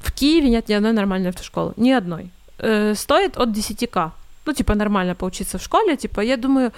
[0.00, 1.72] в Киеве нет ни одной нормальной автошколы.
[1.76, 2.30] Ни одной.
[2.58, 4.10] Э, стоит от 10к.
[4.48, 5.96] Ну, типа, нормально поучиться в школе.
[5.96, 6.72] Типа, я думаю,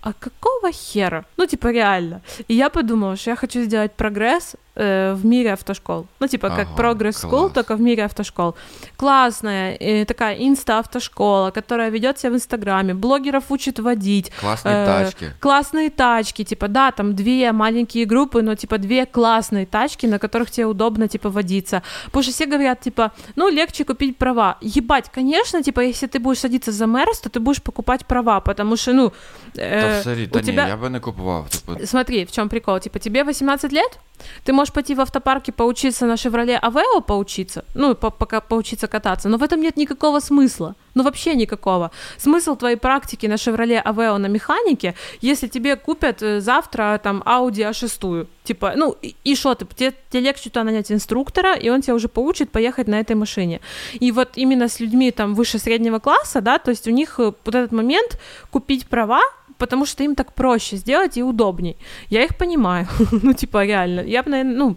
[0.00, 1.24] а какого хера?
[1.36, 2.20] Ну, типа, реально.
[2.48, 6.05] И я подумала, что я хочу сделать прогресс э, в мире автошкол.
[6.19, 7.51] Ну, типа, как Ага, Progress School, класс.
[7.53, 8.55] только в мире автошкол.
[8.97, 14.31] Классная э, такая инста-автошкола, которая ведет себя в Инстаграме, блогеров учит водить.
[14.41, 15.25] Класні Э, тачки.
[15.41, 20.51] Классные тачки, типа, да, там две маленькие группы, но, типа, две классные тачки, на которых
[20.51, 21.81] тебе удобно, типа, водиться.
[22.05, 24.57] Потому что все говорят, типа, ну, легче купить права.
[24.61, 28.77] Ебать, конечно, типа, если ты будешь садиться за мэрс, то ты будешь покупать права, потому
[28.77, 29.11] что, ну,
[29.55, 30.67] э, Та все рі- у та ні, тебя...
[30.67, 31.49] я би не купував.
[31.49, 32.79] Типу, Смотри, в чем прикол?
[32.79, 33.99] Типа, тебе 18 лет,
[34.45, 39.28] ты можешь пойти в автопарке поучиться на Шевроле Авео поучиться, ну, по- пока поучиться кататься,
[39.28, 40.74] но в этом нет никакого смысла.
[40.94, 41.90] Ну, вообще никакого.
[42.16, 47.70] Смысл твоей практики на Шевроле Авео на механике, если тебе купят э, завтра там Audi
[47.70, 51.94] A6, типа, ну, и- что ты, тебе, тебе легче туда нанять инструктора, и он тебя
[51.94, 53.60] уже поучит поехать на этой машине.
[54.00, 57.32] И вот именно с людьми там выше среднего класса, да, то есть у них э,
[57.44, 58.18] вот этот момент
[58.50, 59.20] купить права,
[59.58, 61.76] потому что им так проще сделать и удобней.
[62.10, 62.86] Я их понимаю,
[63.22, 64.00] ну, типа, реально.
[64.00, 64.76] Я бы, наверное, ну,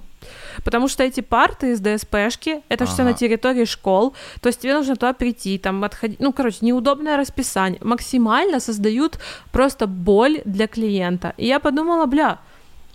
[0.64, 3.20] потому что эти парты из ДСПшки, это все на Ага.
[3.20, 8.60] территории школ, то есть тебе нужно туда прийти, там, отходить, ну, короче, неудобное расписание, максимально
[8.60, 9.20] создают
[9.52, 11.34] просто боль для клиента.
[11.38, 12.40] И я подумала, бля,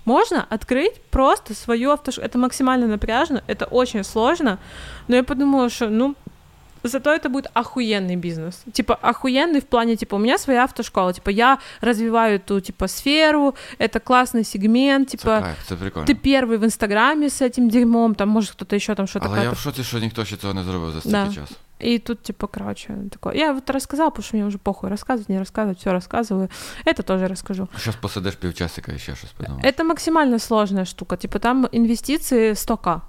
[0.04, 2.26] можно открыть просто свою автошколу.
[2.26, 4.58] Это максимально напряжно, это очень сложно,
[5.08, 6.14] но я подумала, что, ну,
[6.83, 8.63] Зато это будет охуенный бизнес.
[8.71, 11.11] Типа, охуенный в плане, типа, у меня своя автошкола.
[11.13, 16.07] Типа, я развиваю эту, типа, сферу, это классный сегмент, це типа, кайф, це прикольно.
[16.07, 19.43] ты первый в Инстаграме с этим дерьмом, там, может, кто-то еще там что-то Але я
[19.43, 19.55] как-то.
[19.55, 21.33] в шоці, що ніхто ще цього не зробив за стільки Да.
[21.33, 21.55] часу.
[21.83, 23.35] И тут, типа, короче, такое.
[23.35, 26.49] Я вот рассказала, потому что мне уже похуй рассказывать, не рассказывать, все рассказываю.
[26.85, 27.67] Это тоже расскажу.
[27.79, 29.65] Зараз посидиш півчасика і ще щось придумаєш.
[29.75, 31.15] Это максимально сложная штука.
[31.15, 33.01] Типа, там инвестиции 100к.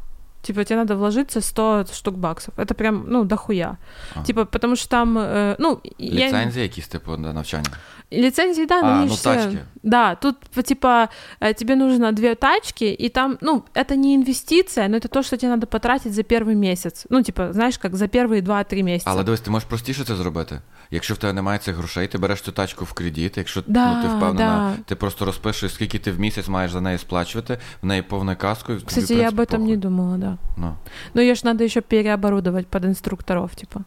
[0.45, 2.55] Типа, тебе надо вложиться 100 штук баксов.
[2.57, 3.77] Это прям, ну, дохуя.
[4.15, 4.23] А.
[4.23, 6.27] Типа, потому что там, э, ну, я...
[6.27, 7.71] Ліцензії якісь, типу, на навчання.
[8.13, 9.59] Лицензии, да, но А, они ну, ж все- тачки.
[9.83, 11.09] Да, тут по- типа
[11.41, 15.37] э, тебе нужно две тачки, и там, ну, это не инвестиция, но это то, что
[15.37, 17.07] тебе надо потратить за первый месяц.
[17.11, 19.11] Ну, типа, знаешь, как за первые два-три месяца.
[19.11, 20.61] Але дивись, ти можеш простіше це зробити.
[20.96, 24.02] Якщо в тебе немає цих грошей, ти береш цю тачку в кредит, якщо Да, ну,
[24.02, 24.84] ти впевнена, да.
[24.86, 28.74] ти просто розпишеш, скільки ти в місяць маєш за неї сплачувати, в неї повна каску.
[28.74, 30.38] і тобі, я об этом не думала, да.
[30.58, 30.76] Ну.
[31.14, 33.80] Но ее ж надо еще переоборудовать под инструкторов, типа.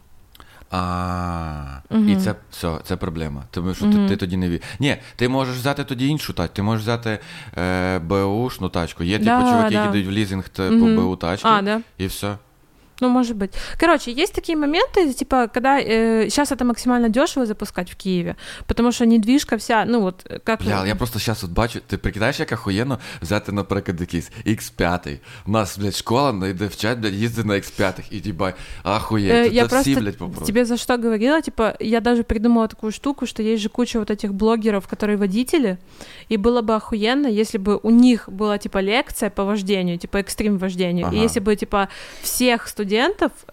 [0.71, 2.09] А, Мгм.
[2.09, 3.43] і це все, це проблема.
[3.51, 4.03] Тому що Мгм.
[4.03, 4.61] ти, ти тоді не ві.
[4.79, 6.55] Ні, ти можеш взяти тоді іншу тачку.
[6.55, 7.19] Ти можеш взяти
[7.57, 9.03] е, БУшну тачку.
[9.03, 9.79] Є типу Да, чуваки, да.
[9.81, 10.95] які дають в лізинг типу Мгм.
[10.95, 11.81] БУ тачки, А, да?
[11.97, 12.35] і все.
[13.00, 13.50] Ну, может быть.
[13.80, 19.04] Короче, есть такие моменты, типа, когда сейчас это максимально дешево запускать в Киеве, потому что
[19.04, 20.62] недвижка вся, ну вот, как...
[20.62, 25.18] Бля, я просто зараз от бачу, ти прикидаєш, як охуєнно взяти, наприклад, якийсь X5.
[25.46, 27.92] У нас, блядь, школа, ну, де вчать, блядь, їздити на X5.
[28.10, 28.52] І типа,
[28.82, 30.46] ахуєть, Э, це я всі, просто блядь, попробують.
[30.46, 34.10] тебе за что говорила, типа, я даже придумала такую штуку, что есть же куча вот
[34.10, 35.78] этих блогеров, которые водители,
[36.30, 40.58] и было бы охуенно, если бы у них была, типа, лекция по вождению, типа, экстрим
[40.58, 41.16] вождению, и Ага.
[41.24, 41.88] если бы, типа,
[42.22, 42.84] всех студентов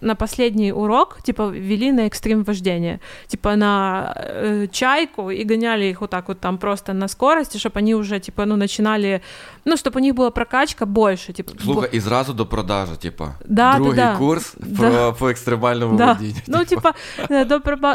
[0.01, 6.01] на последний урок, типа, ввели на экстрим вождение, типа, на э, чайку и гоняли их
[6.01, 9.21] вот так вот там просто на скорости, чтобы они уже, типа, ну, начинали,
[9.65, 13.35] ну, чтобы у них была прокачка больше, типа, бо- Слухай, і зразу до продажу, типа.
[13.45, 14.15] Да, да, Другий да.
[14.17, 14.89] курс Да.
[14.89, 16.13] про, по екстремальному Да.
[16.13, 16.41] водінню.
[16.47, 16.93] Ну, типа,
[17.29, 17.45] э,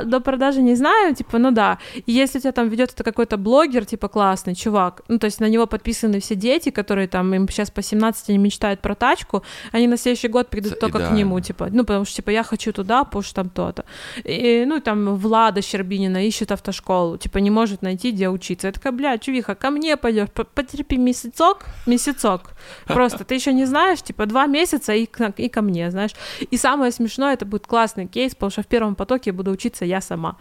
[0.05, 1.79] до, продажи не знаю, типа, ну да.
[2.07, 5.41] И если у тебя там ведет это какой-то блогер, типа, классный чувак, ну, то есть
[5.41, 9.43] на него подписаны все дети, которые там, им сейчас по 17, они мечтают про тачку,
[9.73, 11.17] они на следующий год придут только к идеально.
[11.33, 13.85] Нему, типа, ну, потому что, типа, я хочу туда, потому что там то-то.
[14.25, 18.67] И, ну, там Влада Щербинина ищет автошколу, типа, не может найти, где учиться.
[18.69, 22.53] Я такая, бля, чувиха, ко мне пойдешь, по- потерпи месяцок, месяцок.
[22.87, 26.13] Просто ты еще не знаешь, типа, два месяца и, и ко мне, знаешь.
[26.51, 30.01] И самое смешное, это будет классный кейс, потому что в первом потоке буду учиться я
[30.01, 30.37] сама.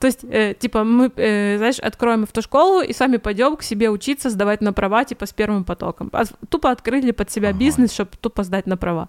[0.00, 4.28] То есть, э, типа, мы, э, знаешь, откроем автошколу и сами пойдем к себе учиться,
[4.28, 6.10] сдавать на права, типа, с первым потоком.
[6.12, 7.58] А Тупо открыли под себя Ага.
[7.58, 9.08] бизнес, чтобы тупо сдать на права.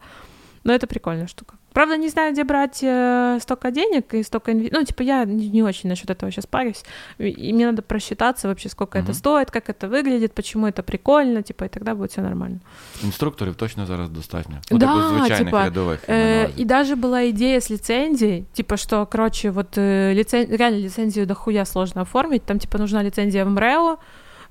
[0.64, 1.55] Но это прикольная штука.
[1.72, 4.78] Правда, не знаю, где брать э, столько денег и столько инвестиций.
[4.80, 6.84] Ну, типа, я не, не очень насчет этого сейчас парюсь.
[7.18, 9.05] И, и мне надо просчитаться вообще, сколько Мгм.
[9.09, 12.59] это стоит, как это выглядит, почему это прикольно, типа, и тогда будет все нормально.
[13.05, 14.57] Інструкторів точно зараз достатньо.
[14.70, 16.01] Ну, Да, типу, звичайних типа, рядових.
[16.09, 16.62] я маю на Э, увазі.
[16.62, 20.57] и даже была идея с лицензией, типа, что, короче, вот э, лицен...
[20.57, 23.96] реально лицензию дохуя сложно оформить, там, типа, нужна лицензия в МРЭО,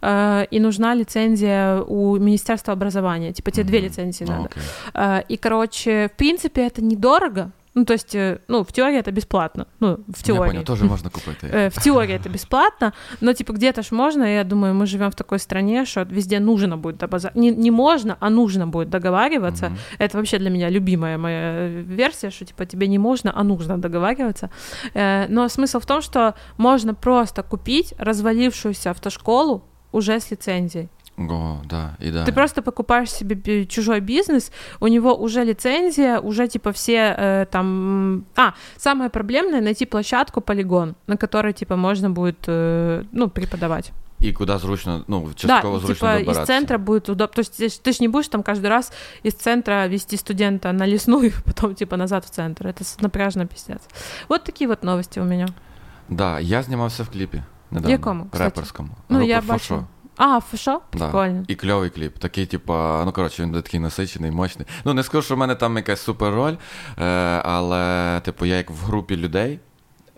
[0.03, 4.51] э, и нужна лицензия у Министерства образования, типа, тебе две лицензии Ну, надо.
[4.95, 9.11] Э, и, короче, в принципе, это недорого, Ну, то есть, э, ну, в теории это
[9.11, 9.67] бесплатно.
[9.81, 10.51] Ну, в Я теории.
[10.51, 11.47] понял, теж можна купити.
[11.53, 15.15] Э, В теории это бесплатно, но типа где-то ж можно, я думаю, мы живем в
[15.15, 19.67] такой стране, что везде нужно будет добаза- не, не можно, а нужно будет договариваться.
[19.67, 19.79] Мгм.
[19.99, 21.67] Это вообще для меня любимая моя
[21.97, 24.51] версия, что типа тебе не можно, а нужно договариваться.
[25.29, 29.63] Но смысл в том, что можно просто купить развалившуюся автошколу
[29.94, 30.90] уже с лицензией.
[31.18, 32.26] О, да, ідеально.
[32.26, 37.46] Ты просто покупаешь себе б- чужой бизнес, у него уже лицензия, уже типа все э,
[37.52, 37.66] там...
[37.66, 43.92] м, А, самое проблемное найти площадку полигон, на которой типа можно будет э, ну преподавать.
[44.22, 46.42] І куди зручно, ну, Да, частково и, зручно типа добиратися.
[46.42, 47.34] из центра будет удобно.
[47.34, 48.94] То есть ты ж- ты ж не будешь там каждый раз
[49.26, 52.68] из центра вести студента на лесную, потом типа назад в центр.
[52.68, 53.82] Это с- напряжно пиздец.
[54.30, 55.48] Вот такие вот новости у меня.
[56.10, 57.42] Да, я знімався в кліпі.
[57.71, 58.27] Недавно, Якому?
[58.33, 58.89] Реперському.
[59.09, 59.85] Ну, Група я бачу.
[60.17, 60.81] А, фошо?
[60.93, 61.43] Да.
[61.49, 62.19] І кльовий кліп.
[62.19, 64.67] Такий, типа, ну коротше, він буде такий насичений, мощний.
[64.85, 66.55] Ну, не скажу, що в мене там якась супер роль,
[66.99, 67.05] е,
[67.45, 69.61] але, типу, я як в групі людей,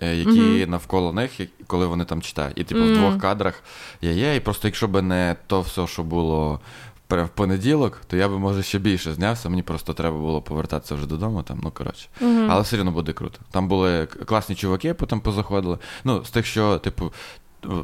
[0.02, 0.70] е, які Мгм.
[0.70, 1.30] навколо них,
[1.66, 2.58] коли вони там читають.
[2.58, 2.92] І, типу, Мгм.
[2.92, 3.62] в двох кадрах
[4.00, 6.60] я є, і просто якщо б не то все, що було.
[7.08, 9.48] В понеділок, то я би, може, ще більше знявся.
[9.48, 11.42] Мені просто треба було повертатися вже додому.
[11.42, 12.08] Там, ну коротше.
[12.20, 12.48] Мгм.
[12.50, 13.38] Але все одно буде круто.
[13.50, 15.78] Там були класні чуваки, потім позаходили.
[16.04, 17.12] Ну, з тих, що, типу,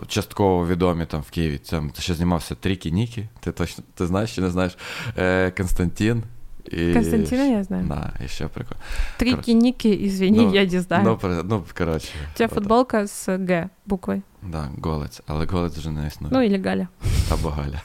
[0.09, 1.59] частково відомі там в Києві.
[1.59, 3.29] Там ще знімався Трікі Нікі.
[3.41, 4.79] Ти точно ти знаєш чи не знаєш?
[5.19, 6.23] Е, Константин.
[6.72, 6.94] І...
[6.94, 7.86] Константина я знаю.
[7.88, 8.82] Да, і ще прикольно.
[9.20, 11.04] Трики-ники, извини, Ну, я не знаю.
[11.06, 12.10] Ну, при- ну, коротше.
[12.34, 12.54] У тебя отак.
[12.60, 14.22] футболка с Г буквой.
[14.44, 16.34] Да, голець, але голець вже не існує.
[16.34, 16.88] Ну или Галя.
[17.32, 17.82] Або Галя.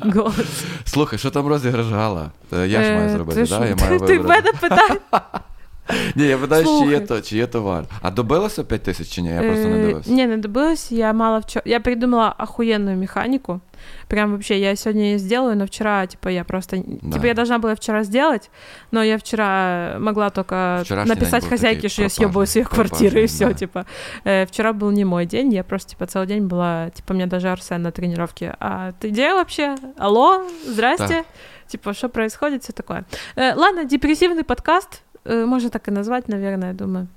[0.01, 0.63] Голос.
[0.85, 2.31] Слухай, що там розіграш Гала?
[2.53, 3.55] Е, Я ж маю Е, зробити, ти да?
[3.55, 4.41] що, Я маю ти, ти в вибрати.
[4.43, 5.01] мене питаєш?
[6.15, 6.99] Ні, я питаю, чи є, Слухай.
[6.99, 7.83] то, чи є товар.
[8.01, 9.29] А добилося 5 тисяч чи ні?
[9.29, 10.11] Я просто не Э, дивився.
[10.11, 10.91] Не, не добилась.
[10.91, 11.63] Я мало вчера...
[11.65, 13.61] Я придумала охуенную механику.
[14.07, 16.77] Прям вообще, я сегодня ее сделаю, но вчера, типа, я просто...
[17.01, 17.11] Да.
[17.13, 18.49] Типа, я должна была вчера сделать,
[18.91, 22.55] но я вчера могла только Вчерашний написать день был хозяйке, такой что я съебаю с
[22.55, 23.53] ее пропажный, квартиры, и пропажный, все, да.
[23.53, 23.85] типа.
[24.25, 26.89] Э, вчера был не мой день, я просто, типа, целый день была...
[26.89, 28.55] Типа, мне даже Арсен на тренировке.
[28.59, 29.75] А ты где вообще?
[29.97, 30.41] Алло?
[30.65, 31.23] Здрасте?
[31.67, 32.63] Типа, что происходит?
[32.63, 33.05] Все такое.
[33.35, 35.03] Э, ладно, депрессивный подкаст.
[35.25, 37.07] Э, можно так и назвать, наверное, я думаю.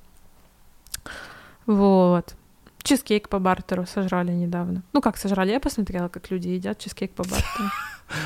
[1.66, 2.34] Вот.
[2.82, 4.82] Чизкейк по бартеру сожрали недавно.
[4.92, 5.52] Ну, как сожрали?
[5.52, 7.68] Я посмотрела, как люди едят чизкейк по бартеру.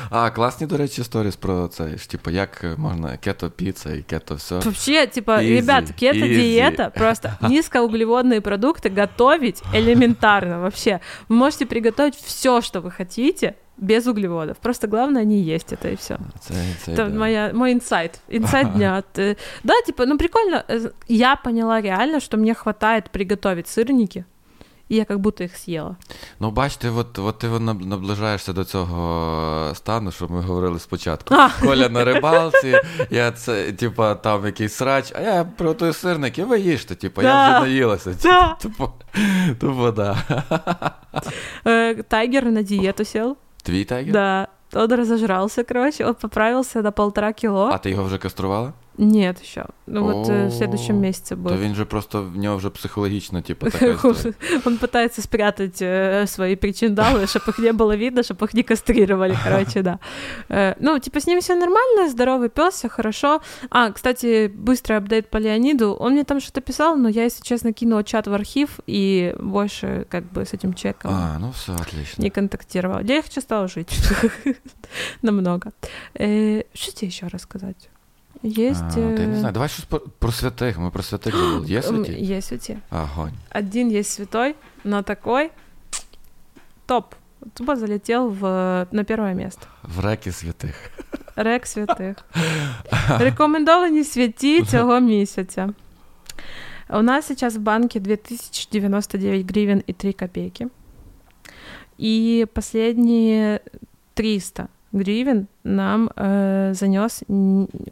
[0.09, 1.97] А, класні, до речі, сторіс про це.
[1.97, 4.55] ж, Типу, як можна кето піца і кето все.
[4.55, 6.97] Вообще, типа, Easy, ребят, кето-диета, easy.
[6.97, 10.99] просто низкоуглеводные продукты готовить элементарно вообще.
[11.29, 14.55] Вы можете приготовить все, что вы хотите, без углеводов.
[14.61, 16.17] Просто главное не есть это и все.
[16.39, 16.53] Це,
[16.85, 17.19] це Это ідея.
[17.19, 18.19] моя, мой инсайт.
[18.29, 19.03] Инсайт дня.
[19.15, 20.63] Ты- Да, типа, ну прикольно.
[20.69, 24.23] э, Я поняла реально, что мне хватает приготовить сырники,
[24.91, 25.95] и я как будто их съела.
[26.39, 31.35] Ну, бачите, от, от ти наб- наближаєшся до цього стану, що ми говорили спочатку.
[31.35, 31.49] А.
[31.61, 36.95] Коля на рибалці, я це, типа, там якийсь срач, а я приготую сирники, ви їжте,
[36.95, 37.49] типу, я Да.
[37.59, 38.15] вже наїлася.
[38.23, 38.57] Да.
[38.61, 38.93] Тупо,
[39.59, 40.17] тупо, да.
[41.65, 43.37] Э, Тайгер на диету сел.
[43.62, 44.12] Твій тайгер?
[44.12, 44.48] Да.
[44.72, 47.70] Он разожрался, короче, он поправился на полтора кило.
[47.72, 48.72] А ти його вже каструвала?
[48.99, 49.65] Нет, еще.
[49.87, 51.59] Ну вот э, в О, следующем месяце То будет.
[51.59, 54.33] він же просто в нього вже психологічно, типу, така історія.
[54.65, 59.37] Он пытается спрятать э, свои причиндалы, чтобы их не было видно, чтобы их не кастрировали,
[59.43, 59.99] короче, да.
[60.49, 63.41] Э, ну, типа, с ним все нормально, здоровый пес, все хорошо.
[63.69, 65.93] А, кстати, быстрый апдейт по Леониду.
[65.99, 70.05] Он мне там что-то писал, но я, если честно, кинула чат в архив и больше,
[70.09, 72.23] как бы, с этим человеком А, ну все, отлично.
[72.23, 73.03] не контактировала.
[73.03, 73.99] Легче стало жить.
[75.21, 75.71] Намного.
[76.19, 77.89] Э, Что тебе еще рассказать?
[78.43, 78.81] Есть...
[78.81, 80.77] А, ти не э, знаю, давай щось про, про святих.
[80.77, 81.67] Ми про святих забули.
[81.67, 82.11] Є м, святі?
[82.11, 82.77] Есть святые.
[82.89, 83.31] Огонь.
[83.49, 85.51] Один есть святой, но такой
[86.85, 87.15] топ.
[87.53, 88.41] Тупо залетел в,
[88.91, 89.67] на первое место.
[89.83, 90.91] В реки святих.
[91.35, 92.15] Рек святих.
[93.19, 95.69] Рекомендовані святі цього місяця.
[96.89, 100.67] У нас сейчас в банке 2099 гривен и 3 копейки.
[101.99, 103.59] И последние
[104.13, 107.22] 300 гривен нам э, занес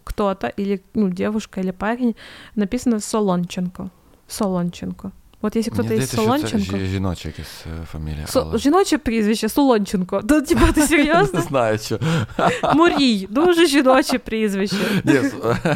[0.04, 2.16] кто-то, или ну, девушка, или парень,
[2.54, 3.90] написано Солонченко.
[4.26, 5.12] Солонченко.
[5.41, 6.71] Вот если кто-то Мені из здається, що Солонченко...
[6.71, 8.27] це жі- жіноча якась е, фамілія.
[8.27, 10.21] Со- але- Жіноче прізвище Солонченко.
[10.29, 11.41] Ну, типа, ти Не серйозно?
[11.41, 11.99] знаю, що.
[12.75, 14.75] Мурій, дуже жіноче прізвище.
[15.03, 15.33] Ні, с-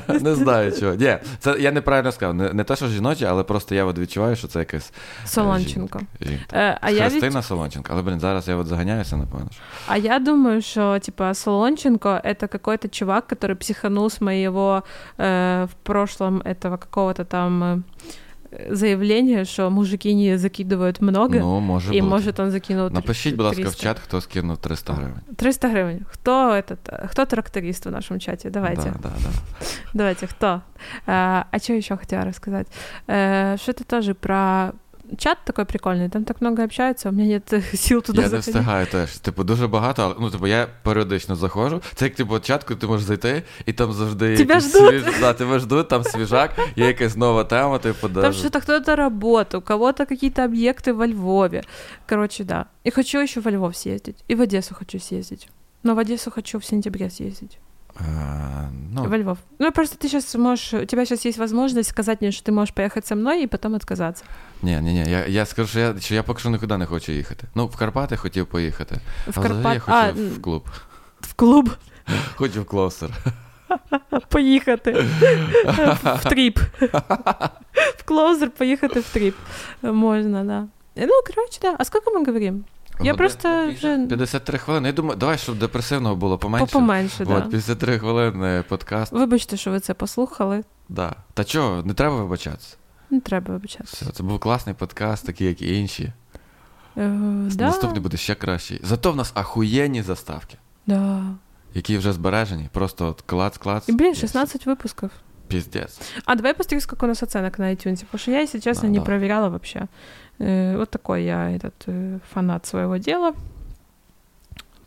[0.22, 0.96] не знаю чого.
[0.96, 2.36] Ні, це я неправильно сказав.
[2.36, 4.92] Не, не те, що жіноче, але просто я от відчуваю, що це якась
[5.24, 6.00] е, Солонченко.
[6.00, 6.00] жінка.
[6.22, 6.58] жінка.
[6.58, 7.12] Е, а, я від...
[7.12, 7.90] Христина Солонченко.
[7.94, 9.48] Але, блін, зараз я от заганяюся, напевно.
[9.52, 9.62] що.
[9.88, 14.84] а я думаю, что, типа, Солонченко — это какой-то чувак, который психанул с моего
[15.20, 17.84] э, в прошлом этого какого-то там...
[18.71, 23.61] заявление, что мужики не закидывают много, Ну, може может он закинул тр- Напишіть, будь ласка,
[23.63, 23.83] в 300.
[23.83, 25.15] чат, хто скинув 300 гривень.
[25.37, 26.07] 300 гривен.
[26.13, 26.79] Кто этот,
[27.11, 28.51] кто тракторист в нашем чате?
[28.51, 28.83] Давайте.
[28.83, 29.67] Да, да, да.
[29.95, 30.63] Давайте, кто?
[31.07, 32.67] А, а что еще хотела рассказать?
[33.07, 34.73] Э, Что-то тоже про
[35.18, 38.30] чат такой прикольный, там так много общаются, у меня нет э, сил туда Я не
[38.30, 38.56] заходить.
[38.56, 39.12] встигаю теж.
[39.18, 41.82] Типу, дуже багато, але ну, типу, я періодично заходжу.
[41.96, 45.04] Це як типу чат, коли ти можеш зайти, і там завжди Тебя якийсь ждуть.
[45.04, 45.20] свіж...
[45.20, 48.40] да, тебе ждуть, там свіжак, є якась нова тема, типу, Там даже.
[48.40, 51.64] что-то кто-то работа, у кого-то какие-то объекты во Львове.
[52.06, 52.66] Короче, да.
[52.86, 54.24] И хочу еще во Львов съездить.
[54.28, 55.48] И в Одессу хочу съездить.
[55.84, 57.60] Но в Одессу хочу в сентябре съездить.
[58.00, 59.38] А, ну, Во Львов.
[59.60, 60.74] Ну, просто ты сейчас можешь...
[60.74, 63.74] У тебя сейчас есть возможность сказать мне, что ты можешь поехать со мной и потом
[63.76, 64.24] отказаться.
[64.63, 65.11] Ні, ні, ні.
[65.11, 67.47] Я, я скажу, що я, що я поки що нікуди не хочу їхати.
[67.55, 68.95] Ну, в Карпати хотів поїхати.
[68.95, 69.83] В а взагалі я Карпат...
[69.83, 70.65] хочу А, в клуб.
[71.21, 71.71] в клуб
[72.35, 73.11] Хочу в клостер.
[74.29, 74.93] поїхати.
[76.05, 76.59] в тріп.
[77.97, 79.35] в клоузер поїхати в тріп.
[79.83, 80.67] Можна, да.
[80.97, 81.77] Ну, короче, да.
[81.79, 82.65] А сколько мы говорим?
[83.01, 84.89] Я просто вже 53 хвилини.
[84.89, 86.73] Я думаю, давай, щоб депресивного було поменше.
[86.73, 87.35] поменше, да.
[87.35, 89.13] От, 53 хвилини подкаст.
[89.13, 90.63] Вибачте, що ви це послухали.
[90.89, 91.15] Да.
[91.35, 92.77] Та чого, не треба вибачатися.
[93.12, 94.06] Не треба вибачатися.
[94.06, 96.14] Все, це був класний подкаст, такий, як і інші.
[96.98, 97.10] Е,
[97.52, 98.80] да, Наступний буде ще кращий.
[98.84, 101.24] Зато в нас ахуєнні заставки, да.
[101.74, 102.70] які вже збережені.
[102.72, 103.90] Просто от клац-клац.
[103.90, 105.10] И, блин, і 16 выпусков.
[105.48, 106.00] Піздець.
[106.26, 108.02] А давай посмотри, сколько у нас оценок на iTunes.
[108.02, 109.06] Потому что я, если честно, Да, не да.
[109.06, 109.88] проверяла вообще.
[110.40, 113.34] Э, вот такой я этот э, фанат своего дела.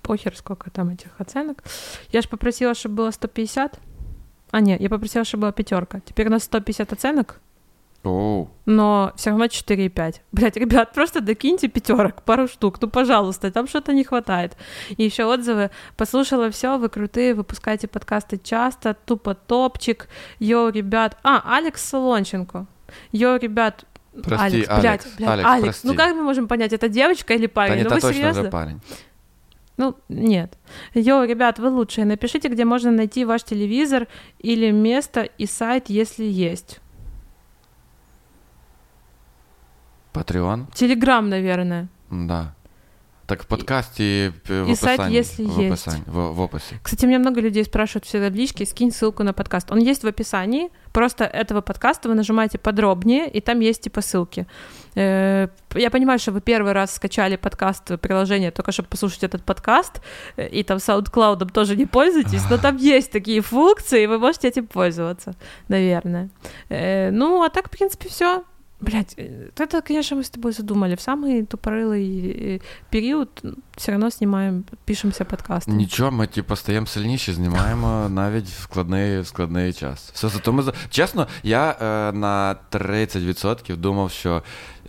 [0.02, 1.62] Похер, сколько там этих оценок.
[2.12, 3.78] Я же попросила, чтобы было 150.
[4.50, 6.00] А, нет, я попросила, чтобы была пятерка.
[6.00, 7.40] Теперь у нас 150 оценок,
[8.05, 8.49] Оу.
[8.65, 10.15] но все равно 4,5.
[10.31, 14.57] Блять, ребят, просто докиньте пятерок, пару штук, ну, пожалуйста, там что-то не хватает.
[14.97, 15.69] И еще отзывы.
[15.97, 20.07] Послушала все, вы крутые, выпускаете подкасты часто, тупо топчик.
[20.39, 21.17] Йоу, ребят.
[21.23, 22.65] А, Алекс Солонченко.
[23.11, 23.85] Йоу, ребят.
[24.23, 25.63] Прости, Алекс, Алекс, блядь, блядь, Алекс, Алекс.
[25.65, 25.87] прости.
[25.87, 27.77] Ну как мы можем понять, это девочка или парень?
[27.77, 28.41] ні, ну та вы точно серьезно?
[28.41, 28.81] вже парень.
[29.77, 30.57] Ну, нет.
[30.93, 32.05] Йоу, ребят, вы лучшие.
[32.05, 34.07] Напишите, где можно найти ваш телевизор
[34.39, 36.79] или место и сайт, если есть.
[40.14, 40.66] Патреон?
[40.74, 41.88] Телеграм, наверное.
[42.10, 42.52] Да.
[43.26, 45.16] Так в подкасті п- в І сайт, описанні.
[45.18, 45.68] если в, есть.
[45.88, 46.74] описанні в, в описі.
[46.82, 49.70] Кстати, меня много людей спрашивают все в личке, скинь ссылку на подкаст.
[49.72, 54.46] Он есть в описании, просто этого подкаста вы нажимаете подробнее, и там есть типа ссылки.
[54.96, 59.44] Э, Я понимаю, что вы первый раз скачали подкаст, э, приложение, только чтобы послушать этот
[59.44, 60.00] подкаст,
[60.36, 64.48] э, и там SoundCloud тоже не пользуетесь, но там есть такие функции, и вы можете
[64.48, 65.34] этим пользоваться,
[65.68, 66.28] наверное.
[66.68, 68.42] Э, Ну, а так, в принципе, все.
[68.80, 69.14] Блять,
[69.58, 70.94] это, конечно, мы с тобой задумали.
[70.94, 72.60] В самый тупорылый э,
[72.90, 73.28] период
[73.76, 75.70] все равно снимаем, пишемся подкасты.
[75.70, 80.10] Нічого, ми типу, стаємо сильніші, знімаємо навіть в складний, в складний час.
[80.14, 84.42] Все, зато ми за- Чесно, я е, на 30% думав, що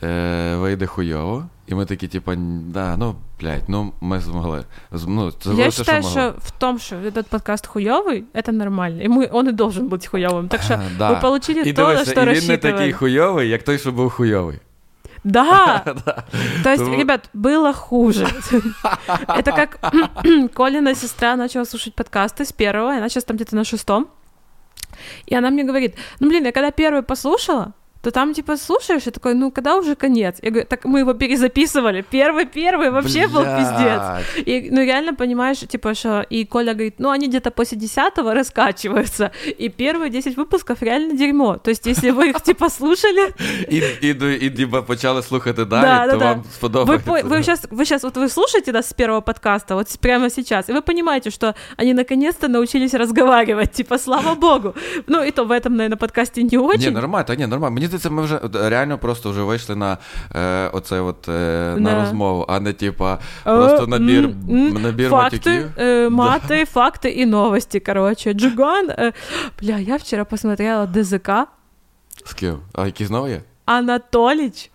[0.03, 1.49] е, вийде хуйово.
[1.67, 2.31] І ми такі, типу,
[2.67, 4.65] да, ну, блядь, ну ми змогли.
[4.91, 6.39] З- Ну, це Я все, считаю, що что могли.
[6.39, 9.03] в том, что этот подкаст хуёвый, это нормально.
[9.03, 10.47] И мы, он и должен быть хуёвым.
[10.47, 11.11] Так что А, да.
[11.11, 12.57] вы получили І то, на дивися, что і він не рассчитывали.
[12.61, 14.59] такий хуйовий, як той, що був хуйовий.
[15.23, 15.77] Да!
[16.63, 18.25] То есть, Тому- ребят, было хуже.
[19.27, 19.93] Это как
[20.53, 24.07] Колина сестра начала слушать подкасты с первого, и она сейчас там где-то на шестом.
[25.31, 27.73] И она мне говорит, ну, блин, я когда первый послушала,
[28.05, 30.39] то там, типа, слушаешь, и такой, ну, когда уже конец?
[30.41, 32.03] Я говорю, так мы его перезаписывали.
[32.11, 34.01] Первый-первый вообще был пиздец.
[34.01, 34.47] Блядь.
[34.47, 36.25] И, ну, реально понимаешь, типа, что...
[36.31, 39.29] И Коля говорит, ну, они где-то после десятого раскачиваются.
[39.45, 41.57] И первые 10 выпусков реально дерьмо.
[41.57, 43.33] То есть, если вы их, типа, слушали...
[43.69, 46.25] І, і, і, і, ніби почали слухати далі, Да, то да, да.
[46.25, 47.05] вам Вы, сподобається.
[47.11, 50.29] по- вы, сейчас, вы сейчас, вот вы слушаете нас с первого подкаста, вот с- прямо
[50.29, 54.73] сейчас, и вы понимаете, что они наконец-то научились разговаривать, типа, слава богу.
[55.07, 56.93] Ну, и то в этом, наверное, подкасте не Ні, очень.
[56.93, 57.75] нормально, та ні, нормально.
[57.75, 59.97] Мені здається, ми вже от, реально просто вже вийшли на
[60.35, 61.31] е, оце от, е,
[61.77, 62.01] на Да.
[62.01, 65.67] розмову, а не типа Э, просто набір, м, м, набір факты, матюків.
[65.77, 68.33] э, маты, факты и новости, короче.
[68.33, 69.13] Джиган, э,
[69.61, 71.29] бля, я вчера посмотрела ДЗК,
[72.25, 72.57] З ким?
[72.73, 73.41] А які знову є?
[73.65, 74.69] Анатолич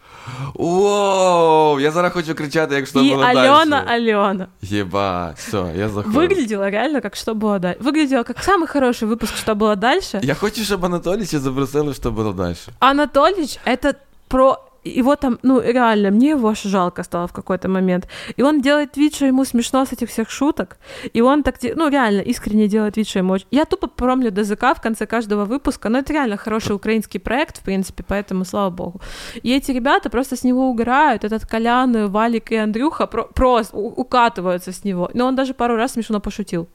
[0.54, 1.80] Воу!
[1.80, 4.12] Я зараз хочу кричати, як що и було Алена далі.
[4.12, 4.46] Алена.
[4.62, 6.18] Єба, все, я заходжу.
[6.18, 7.78] Выглядело реально как «Что было дальше».
[7.80, 10.20] Выглядело как самый хороший выпуск «Что было дальше».
[10.22, 12.56] Я хочу, щоб Анатолійча запросили, що було далі.
[12.78, 13.94] Анатолич — это
[14.28, 14.58] про...
[14.83, 18.07] его там, ну, реально, мне его аж жалко стало в какой-то момент.
[18.35, 20.77] И он делает вид, что ему смешно с этих всех шуток.
[21.13, 23.47] И он так, ну, реально, искренне делает вид, что ему очень...
[23.51, 27.63] Я тупо промлю ДЗК в конце каждого выпуска, но это реально хороший украинский проект, в
[27.63, 29.01] принципе, поэтому слава богу.
[29.43, 31.23] И эти ребята просто с него угорают.
[31.23, 35.11] Этот Колян, Валик и Андрюха про- просто укатываются с него.
[35.13, 36.67] Но он даже пару раз смешно пошутил.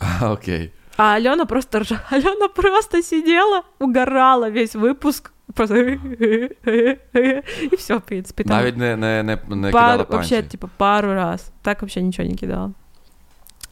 [0.20, 0.72] Окей.
[0.96, 2.00] А Алена просто ржала.
[2.10, 5.32] Алена просто сидела, угорала весь выпуск.
[5.54, 8.44] Просто и все, в принципе.
[8.44, 11.50] Там Навіть не, не, не, не пару, кидала вообще, типа, пару раз.
[11.62, 12.72] Так вообще ничего не кидала.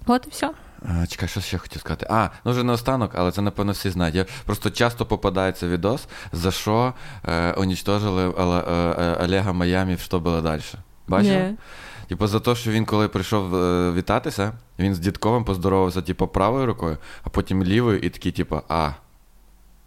[0.07, 0.51] Вот и все.
[0.89, 2.07] А, чекай, що ще хотів сказати?
[2.11, 4.15] А, ну вже наостанок, але це напевно всі знають.
[4.15, 6.95] Я просто часто попадається відос, за що
[7.25, 10.63] е, унічтожили е, е, Олега Майамі, що було далі.
[11.09, 11.57] Бачив?
[12.09, 16.66] Типу, за те, що він коли прийшов е, вітатися, він з дідковим поздоровався, типу, правою
[16.66, 18.92] рукою, а потім лівою, і такий, типу, а.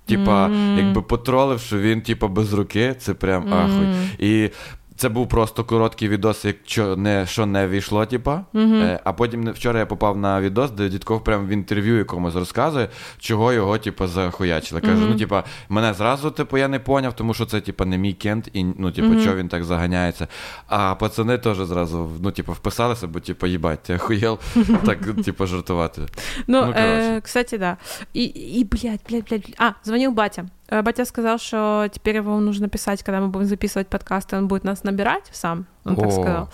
[0.07, 0.79] Типа, Мгм.
[0.79, 3.87] якби потролив, що він, типу, без руки, це прям ахуй.
[3.87, 4.09] Мгм.
[4.19, 4.51] І
[4.98, 8.42] це був просто короткий відос, якщо не, що не війшло, типа.
[8.56, 12.90] Е, а потім вчора я попав на відос, де Дідков прям в інтерв'ю якомусь розказує,
[13.20, 14.82] чого його, типу, захуячили.
[14.82, 15.10] Каже, Мгм.
[15.12, 18.50] ну, типа, мене зразу, типу, я не поняв, тому що це, типу, не мій кент,
[18.54, 19.24] і ну, типу, Мгм.
[19.24, 20.28] чого він так заганяється.
[20.68, 24.40] А пацани теж зразу, ну, типу, вписалися, бо, типу, їбать, ти охуєл
[24.86, 26.02] так, типу, жартувати.
[26.02, 26.08] Ну,
[26.48, 26.80] Ну, короче.
[27.18, 27.78] э, кстати, да.
[28.16, 28.24] И,
[28.60, 29.56] и, блядь, блядь, блядь.
[29.58, 30.46] А, звонил батя.
[30.72, 34.64] Э, Батя сказал, что теперь его нужно писать, когда мы будем записывать подкасты, он будет
[34.64, 36.12] нас набирать сам, он так О.
[36.12, 36.50] сказал.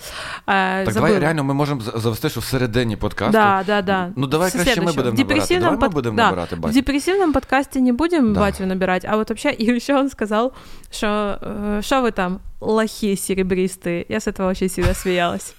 [0.46, 0.94] Э, Так забыл.
[1.08, 3.32] давай реально ми можемо за- завести, що всередині подкасту.
[3.32, 4.10] Да, да, да.
[4.16, 5.58] Ну, давай В краще ми будемо В набирати.
[5.58, 6.74] Давай ми под- будемо да, набирати В батю.
[6.74, 8.40] депрессивном подкасте не будем Да.
[8.40, 10.52] батю набирать, а вот вообще, и еще он сказал,
[10.90, 14.04] что э, что вы там, лохи серебристые.
[14.08, 15.54] Я с этого очень сильно смеялась.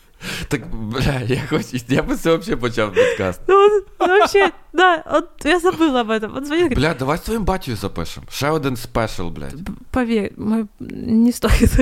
[0.48, 3.40] Так, бля, я хоч, я би це взагалі почав подкаст.
[3.48, 3.54] Ну,
[3.98, 6.36] он вообще, да, вот я забыла об этом.
[6.36, 8.26] Он звонил, говорит, Бля, давай з твоїм батькою запишемо.
[8.30, 9.64] Ще один спешл, блядь.
[9.64, 11.70] «П- поверь, мы не стоит.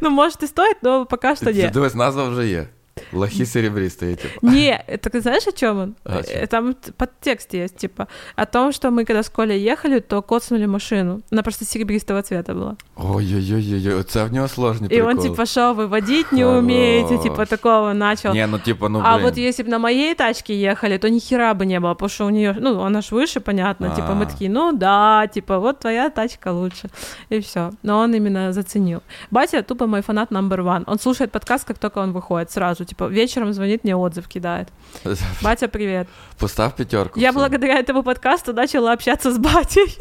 [0.00, 1.72] Ну, может, и стоит, но пока что Ти- нет.
[1.72, 2.66] Дивись, назва вже є.
[3.12, 4.46] Лохи серебристі, типу.
[4.46, 5.94] Не, это знаешь, о чем он?
[6.04, 6.42] А, о чём?
[6.42, 10.22] Э, Там т- подтекст есть, типа, о том, что мы когда с Колей ехали, то
[10.22, 11.20] коцнули машину.
[11.32, 12.76] Она просто серебристого цвета была.
[12.96, 15.12] Ой-ой-ой, це в нього сложні И приколи.
[15.14, 17.48] он, типа, шел, вы водить не умеете, типа, Хорош.
[17.48, 18.32] такого начал.
[18.34, 19.24] Ні, ну типу, ну, а блін.
[19.24, 22.26] вот если бы на моей тачке ехали, то ни хера бы не было, потому что
[22.26, 24.26] у нее, ну, она ж выше, понятно, типа, мы А.
[24.26, 26.88] такие, ну да, типа, вот твоя тачка лучше,
[27.32, 27.70] и все.
[27.82, 29.00] Но он именно заценил.
[29.30, 30.84] Батя тупо мой фанат number one.
[30.86, 34.67] Он слушает подкаст, как только он выходит, сразу, типа, вечером звонит, мне отзыв кидает.
[35.41, 36.07] Батя, привет.
[36.37, 37.19] Постав п'ятерку.
[37.19, 39.97] Я благодаря этому подкасту начала общаться с батей.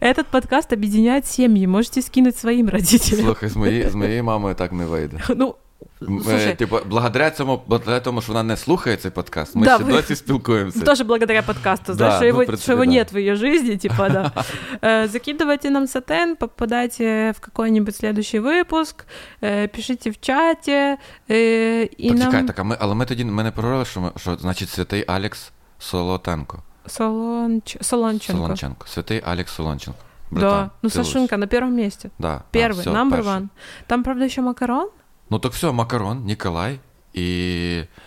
[0.00, 3.24] Этот подкаст объединяет семьи, можете скинуть своим родителям.
[3.24, 5.20] Слухай, з моєю, з моєю мамою так не вийде.
[5.28, 5.54] Ну,
[5.99, 9.83] слушай, типу, благодаря цьому, благодаря тому, що вона не слухає цей подкаст, ми Да, ще
[9.83, 10.81] ви- досі спілкуємося.
[10.81, 12.91] Тоже благодаря подкасту, знаешь, Да, что, ну, его, в принципе, что его да.
[12.91, 14.31] нет в ее жизни, типа, да.
[14.81, 19.05] Э, Закидывайте нам сатен, попадайте в какой-нибудь следующий выпуск,
[19.41, 20.97] э, пишите в чате,
[21.29, 22.27] э, и Так, нам...
[22.31, 25.03] чекай, так, а ми, але ми тоді ми не проговорили, що, ми, що значить святий
[25.07, 26.59] Алекс Солотенко.
[26.87, 27.77] Солонч...
[27.81, 28.41] Солонченко.
[28.41, 28.87] Солонченко.
[28.87, 29.99] Святий Алекс Солонченко.
[30.31, 32.09] Да, Братан, ну ти Сашинка на первом месте.
[32.19, 32.41] лучший.
[32.51, 33.31] Да, Первый, да, всё, number перший.
[33.33, 33.47] one.
[33.87, 34.89] Там, правда, еще Макарон
[35.29, 36.79] Ну так все, Макарон, Ніколай
[37.13, 37.21] і,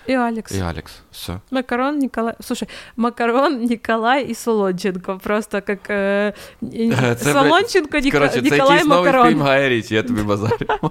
[0.08, 0.52] и Алекс.
[0.54, 0.92] і Алекс.
[1.12, 1.38] Все.
[1.50, 2.34] Макарон, Николай...
[2.40, 5.18] Слушай, Макарон, Николай и Солонченко.
[5.22, 5.90] Просто как...
[5.90, 6.32] э,
[6.62, 9.28] и- Е, це, блядь, Солонченко, Ника- Коротше, це Николай якийсь новий Макарон.
[9.28, 10.56] фільм Гая Річі, я тобі базарю.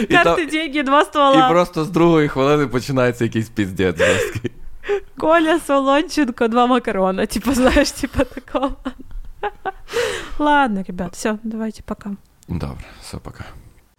[0.00, 1.46] І, там, Карты, деньги, два ствола.
[1.46, 4.50] і просто з другої хвилини починається якийсь піздець жорсткий.
[5.18, 7.26] Коля Солонченко, два макарона.
[7.26, 8.76] Типа, знаешь, типа такого.
[10.38, 12.10] Ладно, ребят, все, давайте пока.
[12.48, 13.44] Добре, все, пока.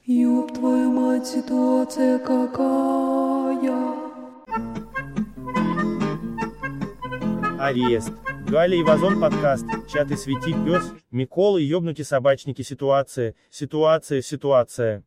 [0.09, 3.75] Ёб твою мать, ситуация какая.
[7.59, 8.13] Арест.
[8.47, 9.67] Галя и Вазон подкаст.
[9.93, 10.93] Чаты свети пес.
[11.11, 13.35] Миколы, ёбнути собачники ситуация.
[13.51, 15.03] Ситуация, ситуация.